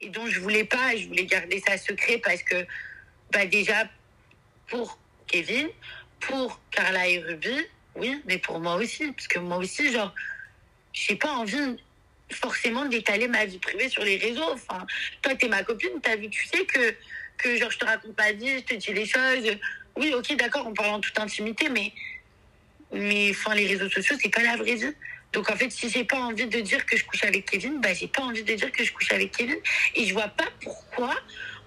Et 0.00 0.10
donc, 0.10 0.28
je 0.28 0.40
voulais 0.40 0.64
pas, 0.64 0.96
je 0.96 1.08
voulais 1.08 1.24
garder 1.24 1.62
ça 1.66 1.78
secret 1.78 2.18
parce 2.18 2.42
que, 2.42 2.66
bah, 3.32 3.46
déjà, 3.46 3.84
pour 4.68 4.98
Kevin, 5.26 5.68
pour 6.20 6.60
Carla 6.70 7.08
et 7.08 7.18
Ruby, 7.20 7.66
oui, 7.96 8.22
mais 8.26 8.38
pour 8.38 8.60
moi 8.60 8.76
aussi. 8.76 9.10
Parce 9.12 9.28
que 9.28 9.38
moi 9.38 9.56
aussi, 9.56 9.90
genre, 9.92 10.14
j'ai 11.06 11.16
pas 11.16 11.32
envie 11.32 11.76
forcément 12.30 12.84
d'étaler 12.86 13.28
ma 13.28 13.44
vie 13.44 13.58
privée 13.58 13.88
sur 13.88 14.04
les 14.04 14.16
réseaux. 14.16 14.52
Enfin, 14.52 14.86
toi, 15.22 15.34
t'es 15.34 15.48
ma 15.48 15.62
copine, 15.62 15.90
t'as 16.02 16.16
vu, 16.16 16.28
tu 16.28 16.46
sais 16.46 16.64
que, 16.64 16.94
que 17.38 17.56
genre, 17.56 17.70
je 17.70 17.78
te 17.78 17.84
raconte 17.84 18.14
pas 18.16 18.32
vie, 18.32 18.58
je 18.58 18.64
te 18.64 18.74
dis 18.74 18.92
les 18.92 19.06
choses. 19.06 19.56
Oui, 19.96 20.12
ok, 20.14 20.36
d'accord, 20.36 20.66
on 20.66 20.74
parle 20.74 20.94
en 20.94 21.00
toute 21.00 21.18
intimité, 21.18 21.68
mais, 21.68 21.92
mais 22.92 23.30
enfin, 23.30 23.54
les 23.54 23.66
réseaux 23.66 23.88
sociaux, 23.88 24.16
c'est 24.20 24.28
pas 24.28 24.42
la 24.42 24.56
vraie 24.56 24.74
vie. 24.74 24.92
Donc, 25.32 25.50
en 25.50 25.56
fait, 25.56 25.70
si 25.70 25.90
j'ai 25.90 26.04
pas 26.04 26.18
envie 26.18 26.46
de 26.46 26.60
dire 26.60 26.84
que 26.86 26.96
je 26.96 27.04
couche 27.04 27.22
avec 27.24 27.50
Kevin, 27.50 27.80
bah, 27.80 27.92
j'ai 27.94 28.08
pas 28.08 28.22
envie 28.22 28.42
de 28.42 28.54
dire 28.54 28.72
que 28.72 28.82
je 28.82 28.92
couche 28.92 29.12
avec 29.12 29.32
Kevin. 29.36 29.58
Et 29.94 30.06
je 30.06 30.12
vois 30.14 30.28
pas 30.28 30.48
pourquoi 30.62 31.14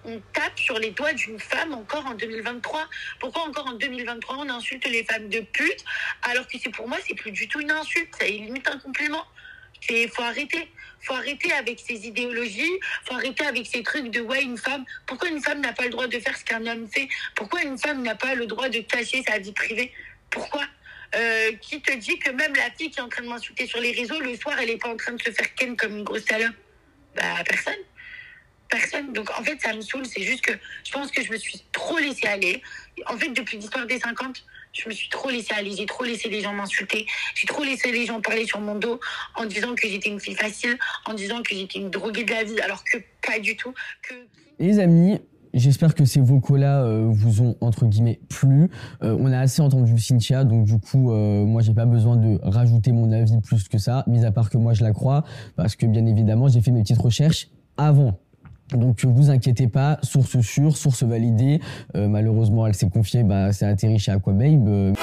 on 0.06 0.22
tape 0.34 0.60
sur 0.60 0.78
les 0.80 0.92
doigts 0.92 1.14
d'une 1.14 1.40
femme 1.40 1.74
encore 1.74 2.06
en 2.06 2.14
2023 2.14 2.88
Pourquoi 3.20 3.44
encore 3.44 3.68
en 3.68 3.74
2023 3.74 4.38
on 4.38 4.50
insulte 4.50 4.86
les 4.88 5.04
femmes 5.04 5.30
de 5.30 5.40
pute 5.40 5.84
alors 6.24 6.48
que 6.48 6.58
c'est 6.62 6.72
pour 6.72 6.88
moi 6.88 6.98
c'est 7.08 7.16
plus 7.16 7.32
du 7.32 7.48
tout 7.48 7.60
une 7.60 7.72
insulte, 7.72 8.14
c'est 8.20 8.30
limite 8.30 8.68
un 8.68 8.78
compliment. 8.78 9.26
C'est 9.82 10.08
faut 10.10 10.22
arrêter, 10.22 10.72
faut 11.02 11.14
arrêter 11.14 11.52
avec 11.54 11.80
ces 11.80 12.06
idéologies, 12.06 12.80
faut 13.06 13.16
arrêter 13.16 13.46
avec 13.46 13.66
ces 13.66 13.82
trucs 13.82 14.12
de 14.12 14.22
ouais 14.22 14.44
une 14.44 14.58
femme. 14.58 14.86
Pourquoi 15.08 15.30
une 15.30 15.42
femme 15.42 15.62
n'a 15.62 15.74
pas 15.74 15.86
le 15.86 15.90
droit 15.90 16.08
de 16.08 16.20
faire 16.20 16.38
ce 16.38 16.46
qu'un 16.46 16.66
homme 16.68 16.88
fait? 16.88 17.08
Pourquoi 17.36 17.64
une 17.64 17.78
femme 17.78 18.04
n'a 18.04 18.16
pas 18.16 18.36
le 18.36 18.46
droit 18.46 18.70
de 18.70 18.80
cacher 18.80 19.24
sa 19.28 19.40
vie 19.40 19.54
privée? 19.54 19.92
Pourquoi? 20.30 20.64
Euh, 21.16 21.52
Qui 21.62 21.82
te 21.82 21.92
dit 21.94 22.20
que 22.20 22.30
même 22.30 22.54
la 22.56 22.70
fille 22.72 22.92
qui 22.92 23.00
est 23.00 23.02
en 23.02 23.10
train 23.10 23.24
de 23.24 23.28
m'insulter 23.28 23.66
sur 23.66 23.80
les 23.80 23.92
réseaux 23.92 24.20
le 24.20 24.36
soir 24.38 24.58
elle 24.60 24.70
est 24.70 24.78
pas 24.78 24.90
en 24.90 24.96
train 24.96 25.14
de 25.14 25.22
se 25.22 25.32
faire 25.32 25.54
ken 25.56 25.76
comme 25.76 25.98
une 25.98 26.04
grosse 26.04 26.26
salope? 26.26 26.56
Bah 27.16 27.44
personne 27.46 27.74
personne. 28.72 29.14
Donc 29.14 29.30
en 29.38 29.44
fait, 29.44 29.60
ça 29.62 29.74
me 29.76 29.82
saoule. 29.82 30.06
C'est 30.06 30.24
juste 30.24 30.42
que 30.42 30.54
je 30.84 30.92
pense 30.92 31.12
que 31.12 31.24
je 31.24 31.32
me 31.32 31.38
suis 31.38 31.62
trop 31.72 32.00
laissée 32.00 32.28
aller. 32.28 32.62
En 33.08 33.18
fait, 33.18 33.30
depuis 33.30 33.58
l'histoire 33.58 33.86
des 33.86 34.00
50, 34.00 34.44
je 34.74 34.90
me 34.90 34.94
suis 34.94 35.10
trop 35.10 35.30
laissée 35.30 35.54
aller. 35.54 35.76
J'ai 35.78 35.86
trop 35.86 36.04
laissé 36.04 36.30
les 36.30 36.42
gens 36.42 36.54
m'insulter. 36.54 37.06
J'ai 37.36 37.48
trop 37.48 37.64
laissé 37.64 37.92
les 37.92 38.06
gens 38.06 38.22
parler 38.22 38.46
sur 38.46 38.60
mon 38.60 38.76
dos 38.76 39.00
en 39.36 39.46
disant 39.46 39.76
que 39.76 39.88
j'étais 39.88 40.10
une 40.10 40.20
fille 40.20 40.36
facile, 40.36 40.78
en 41.06 41.14
disant 41.14 41.42
que 41.44 41.54
j'étais 41.54 41.80
une 41.80 41.90
droguée 41.90 42.24
de 42.24 42.32
la 42.32 42.44
vie, 42.44 42.60
alors 42.62 42.84
que 42.84 42.98
pas 43.26 43.40
du 43.40 43.56
tout. 43.56 43.74
Les 44.60 44.80
amis, 44.80 45.20
j'espère 45.54 45.96
que 45.96 46.06
ces 46.06 46.22
vocaux-là 46.22 46.84
euh, 46.84 47.08
vous 47.10 47.42
ont 47.42 47.56
entre 47.62 47.86
guillemets 47.86 48.20
plu. 48.30 48.70
Euh, 49.04 49.18
on 49.20 49.32
a 49.32 49.40
assez 49.40 49.62
entendu 49.62 49.98
Cynthia, 50.00 50.44
donc 50.44 50.66
du 50.66 50.80
coup, 50.80 51.12
euh, 51.12 51.46
moi 51.46 51.62
j'ai 51.62 51.74
pas 51.74 51.86
besoin 51.86 52.16
de 52.16 52.40
rajouter 52.44 52.92
mon 52.92 53.12
avis 53.12 53.40
plus 53.42 53.68
que 53.68 53.78
ça, 53.78 54.04
mis 54.08 54.26
à 54.26 54.32
part 54.32 54.50
que 54.50 54.58
moi 54.58 54.74
je 54.74 54.84
la 54.84 54.94
crois, 54.94 55.24
parce 55.56 55.76
que 55.76 55.86
bien 55.86 56.06
évidemment 56.06 56.48
j'ai 56.48 56.62
fait 56.62 56.72
mes 56.72 56.82
petites 56.82 57.02
recherches 57.02 57.50
avant. 57.78 58.20
Donc 58.74 59.04
vous 59.06 59.30
inquiétez 59.30 59.68
pas, 59.68 60.00
source 60.04 60.40
sûre, 60.42 60.78
source 60.78 61.04
validée. 61.04 61.60
Euh, 61.96 62.08
malheureusement, 62.08 62.68
elle 62.68 62.76
s'est 62.76 62.90
confiée, 62.90 63.24
bah, 63.24 63.52
c'est 63.54 63.66
atterri 63.66 64.00
chez 64.00 64.12
Aquababe. 64.12 64.94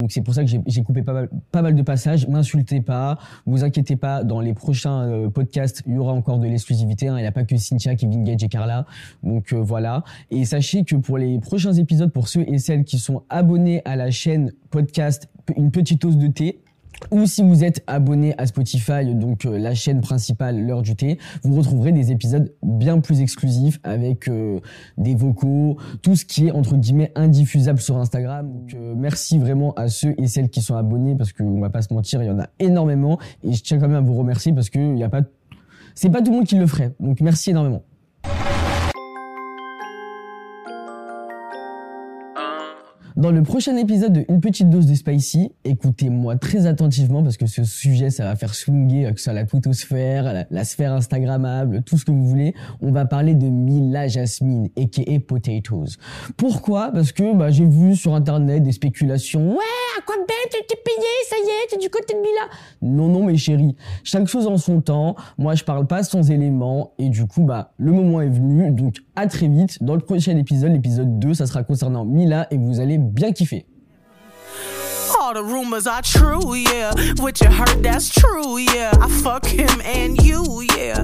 Donc 0.00 0.10
c'est 0.12 0.20
pour 0.20 0.34
ça 0.34 0.42
que 0.42 0.50
j'ai 0.50 0.60
j'ai 0.66 0.82
coupé 0.82 1.02
pas 1.02 1.14
mal, 1.14 1.28
pas 1.50 1.62
mal 1.62 1.74
de 1.74 1.82
passages. 1.82 2.28
M'insultez 2.28 2.82
pas, 2.82 3.18
vous 3.46 3.64
inquiétez 3.64 3.96
pas. 3.96 4.22
Dans 4.22 4.40
les 4.40 4.52
prochains 4.52 5.02
euh, 5.02 5.30
podcasts, 5.30 5.82
il 5.86 5.94
y 5.94 5.98
aura 5.98 6.12
encore 6.12 6.38
de 6.38 6.46
l'exclusivité. 6.46 7.08
hein. 7.08 7.16
Il 7.16 7.22
n'y 7.22 7.26
a 7.26 7.32
pas 7.32 7.44
que 7.44 7.56
Cynthia, 7.56 7.94
Kevin 7.94 8.22
Gage 8.22 8.42
et 8.42 8.48
Carla. 8.48 8.84
Donc 9.22 9.52
euh, 9.52 9.62
voilà. 9.62 10.02
Et 10.30 10.44
sachez 10.44 10.84
que 10.84 10.96
pour 10.96 11.16
les 11.16 11.38
prochains 11.38 11.72
épisodes, 11.72 12.12
pour 12.12 12.28
ceux 12.28 12.42
et 12.46 12.58
celles 12.58 12.84
qui 12.84 12.98
sont 12.98 13.22
abonnés 13.30 13.80
à 13.86 13.96
la 13.96 14.10
chaîne 14.10 14.52
podcast, 14.70 15.28
une 15.56 15.70
petite 15.70 16.02
dose 16.02 16.18
de 16.18 16.26
thé. 16.28 16.60
Ou 17.10 17.26
si 17.26 17.42
vous 17.42 17.64
êtes 17.64 17.82
abonné 17.86 18.34
à 18.38 18.46
Spotify, 18.46 19.14
donc 19.14 19.44
euh, 19.44 19.58
la 19.58 19.74
chaîne 19.74 20.00
principale 20.00 20.60
L'heure 20.60 20.82
du 20.82 20.96
thé, 20.96 21.18
vous 21.42 21.56
retrouverez 21.56 21.92
des 21.92 22.10
épisodes 22.10 22.54
bien 22.62 23.00
plus 23.00 23.20
exclusifs 23.20 23.78
avec 23.82 24.28
euh, 24.28 24.60
des 24.98 25.14
vocaux, 25.14 25.76
tout 26.02 26.16
ce 26.16 26.24
qui 26.24 26.48
est 26.48 26.50
entre 26.50 26.76
guillemets 26.76 27.12
indiffusable 27.14 27.80
sur 27.80 27.96
Instagram. 27.96 28.50
Donc 28.52 28.74
euh, 28.74 28.94
merci 28.96 29.38
vraiment 29.38 29.72
à 29.74 29.88
ceux 29.88 30.14
et 30.18 30.26
celles 30.26 30.48
qui 30.48 30.62
sont 30.62 30.76
abonnés 30.76 31.14
parce 31.16 31.32
qu'on 31.32 31.60
va 31.60 31.70
pas 31.70 31.82
se 31.82 31.92
mentir, 31.92 32.22
il 32.22 32.26
y 32.26 32.30
en 32.30 32.40
a 32.40 32.48
énormément 32.58 33.18
et 33.42 33.52
je 33.52 33.62
tiens 33.62 33.78
quand 33.78 33.88
même 33.88 33.96
à 33.96 34.06
vous 34.06 34.14
remercier 34.14 34.52
parce 34.52 34.70
que 34.70 34.78
il 34.78 34.98
y 34.98 35.04
a 35.04 35.08
pas, 35.08 35.22
c'est 35.94 36.10
pas 36.10 36.22
tout 36.22 36.30
le 36.30 36.38
monde 36.38 36.46
qui 36.46 36.56
le 36.56 36.66
ferait. 36.66 36.94
Donc 37.00 37.20
merci 37.20 37.50
énormément. 37.50 37.82
Dans 43.24 43.30
le 43.30 43.42
prochain 43.42 43.74
épisode 43.78 44.12
de 44.12 44.24
Une 44.28 44.42
petite 44.42 44.68
dose 44.68 44.84
de 44.84 44.94
spicy, 44.94 45.50
écoutez-moi 45.64 46.36
très 46.36 46.66
attentivement 46.66 47.22
parce 47.22 47.38
que 47.38 47.46
ce 47.46 47.64
sujet, 47.64 48.10
ça 48.10 48.24
va 48.24 48.36
faire 48.36 48.54
swinguer, 48.54 49.06
euh, 49.06 49.12
que 49.12 49.18
ce 49.18 49.24
soit 49.24 49.32
la 49.32 49.46
twittosphère, 49.46 50.24
la, 50.24 50.44
la 50.50 50.64
sphère 50.64 50.92
instagrammable, 50.92 51.82
tout 51.84 51.96
ce 51.96 52.04
que 52.04 52.10
vous 52.10 52.28
voulez. 52.28 52.54
On 52.82 52.92
va 52.92 53.06
parler 53.06 53.34
de 53.34 53.46
Mila 53.46 54.08
Jasmine, 54.08 54.68
aka 54.76 55.20
Potatoes. 55.26 55.96
Pourquoi? 56.36 56.90
Parce 56.92 57.12
que 57.12 57.34
bah, 57.34 57.48
j'ai 57.48 57.64
vu 57.64 57.96
sur 57.96 58.14
internet 58.14 58.62
des 58.62 58.72
spéculations. 58.72 59.52
Ouais, 59.52 59.96
à 59.98 60.02
quoi 60.02 60.16
bête, 60.16 60.52
tu 60.52 60.58
t'es 60.68 60.82
payé, 60.84 61.06
ça 61.26 61.36
y 61.36 61.48
est, 61.48 61.68
t'es 61.70 61.78
du 61.78 61.88
côté 61.88 62.12
de 62.12 62.18
Mila. 62.18 62.50
Non, 62.82 63.08
non, 63.08 63.24
mes 63.24 63.38
chéris. 63.38 63.74
Chaque 64.02 64.26
chose 64.26 64.46
en 64.46 64.58
son 64.58 64.82
temps. 64.82 65.16
Moi, 65.38 65.54
je 65.54 65.64
parle 65.64 65.86
pas 65.86 66.02
sans 66.02 66.30
éléments. 66.30 66.92
Et 66.98 67.08
du 67.08 67.26
coup, 67.26 67.44
bah, 67.44 67.72
le 67.78 67.92
moment 67.92 68.20
est 68.20 68.28
venu. 68.28 68.70
Donc, 68.70 68.96
à 69.16 69.26
très 69.28 69.48
vite. 69.48 69.82
Dans 69.82 69.94
le 69.94 70.00
prochain 70.00 70.36
épisode, 70.36 70.72
l'épisode 70.72 71.18
2, 71.18 71.32
ça 71.32 71.46
sera 71.46 71.62
concernant 71.62 72.04
Mila 72.04 72.48
et 72.50 72.58
vous 72.58 72.80
allez 72.80 72.98
bien 73.14 73.32
kiffer. 73.32 73.62
All 75.20 75.32
the 75.32 75.42
rumors 75.42 75.86
are 75.86 76.02
true, 76.02 76.54
yeah. 76.54 76.92
What 77.16 77.40
you 77.40 77.48
heard, 77.48 77.82
that's 77.82 78.10
true, 78.10 78.58
yeah. 78.58 78.92
I 79.00 79.08
fuck 79.22 79.46
him 79.46 79.80
and 79.82 80.20
you, 80.22 80.66
yeah. 80.76 81.02